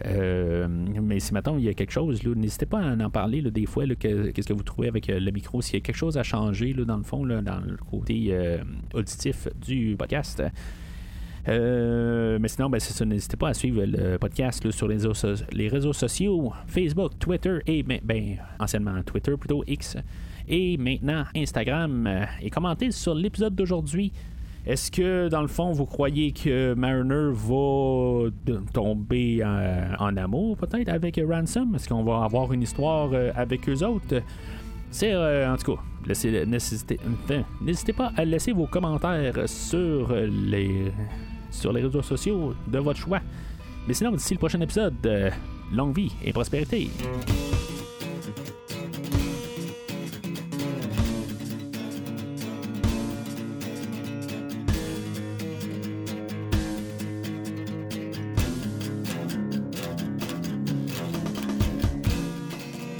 Euh, 0.07 0.67
mais 0.69 1.21
si 1.21 1.35
maintenant 1.35 1.59
il 1.59 1.65
y 1.65 1.69
a 1.69 1.75
quelque 1.75 1.93
chose, 1.93 2.25
n'hésitez 2.25 2.67
pas 2.67 2.81
à 2.81 2.95
en 2.95 3.11
parler 3.11 3.43
des 3.43 3.67
fois. 3.67 3.85
Qu'est-ce 3.99 4.47
que 4.47 4.53
vous 4.53 4.63
trouvez 4.63 4.89
avec 4.89 5.11
euh, 5.11 5.21
le 5.21 5.31
micro? 5.31 5.61
S'il 5.61 5.75
y 5.75 5.79
a 5.79 5.81
quelque 5.81 5.97
chose 5.97 6.17
à 6.17 6.23
changer 6.23 6.73
dans 6.73 6.97
le 6.97 7.03
fond, 7.03 7.27
dans 7.27 7.61
le 7.61 7.77
côté 7.91 8.29
euh, 8.31 8.59
auditif 8.95 9.49
du 9.61 9.97
podcast. 9.99 10.43
mais 11.47 12.49
sinon, 12.49 12.71
ben. 12.71 12.81
N'hésitez 13.07 13.37
pas 13.37 13.49
à 13.49 13.55
suivre 13.55 13.83
le 13.85 14.19
podcast 14.19 14.71
sur 14.71 14.89
les 14.89 14.95
réseaux, 14.95 15.13
les 15.53 15.69
réseaux, 15.69 15.93
sociaux 15.93 16.53
Facebook, 16.67 17.13
Twitter 17.19 17.59
et 17.67 17.83
ben, 17.83 18.01
ben, 18.03 18.37
anciennement 18.59 19.03
Twitter 19.03 19.37
plutôt 19.39 19.65
X 19.67 19.97
et 20.49 20.77
maintenant 20.77 21.25
Instagram 21.37 22.27
et 22.41 22.51
commentez 22.51 22.91
sur 22.91 23.15
l'épisode 23.15 23.55
d'aujourd'hui. 23.55 24.13
Est-ce 24.67 24.91
que, 24.91 25.29
dans 25.29 25.41
le 25.41 25.49
fond, 25.49 25.73
vous 25.73 25.87
croyez 25.87 26.33
que 26.33 26.75
Mariner 26.75 27.31
va 27.33 28.29
tomber 28.73 29.43
en, 29.43 30.17
amour, 30.17 30.57
peut-être, 30.59 30.91
avec 30.91 31.19
Ransom? 31.27 31.75
Est-ce 31.75 31.89
qu'on 31.89 32.05
va 32.05 32.25
avoir 32.25 32.53
une 32.53 32.63
histoire 32.63 33.11
euh, 33.13 33.33
avec 33.35 33.69
eux 33.69 33.83
autres? 33.83 34.23
C'est, 34.91 35.13
euh, 35.13 35.51
en 35.51 35.57
tout 35.57 35.77
cas, 35.77 35.83
n'hésitez 37.63 37.93
pas 37.93 38.13
à 38.17 38.25
laisser 38.25 38.53
vos 38.53 38.67
commentaires 38.67 39.49
sur 39.49 40.13
les, 40.13 40.93
sur 41.51 41.73
les 41.73 41.83
réseaux 41.83 42.03
sociaux 42.03 42.55
de 42.69 42.79
votre 42.79 42.99
choix. 42.99 43.21
Mais 43.89 43.95
sinon, 43.95 44.13
d'ici 44.13 44.35
le 44.35 44.39
prochain 44.39 44.61
épisode, 44.61 44.95
euh, 45.07 45.31
longue 45.73 45.97
vie 45.97 46.13
et 46.23 46.33
prospérité. 46.33 46.91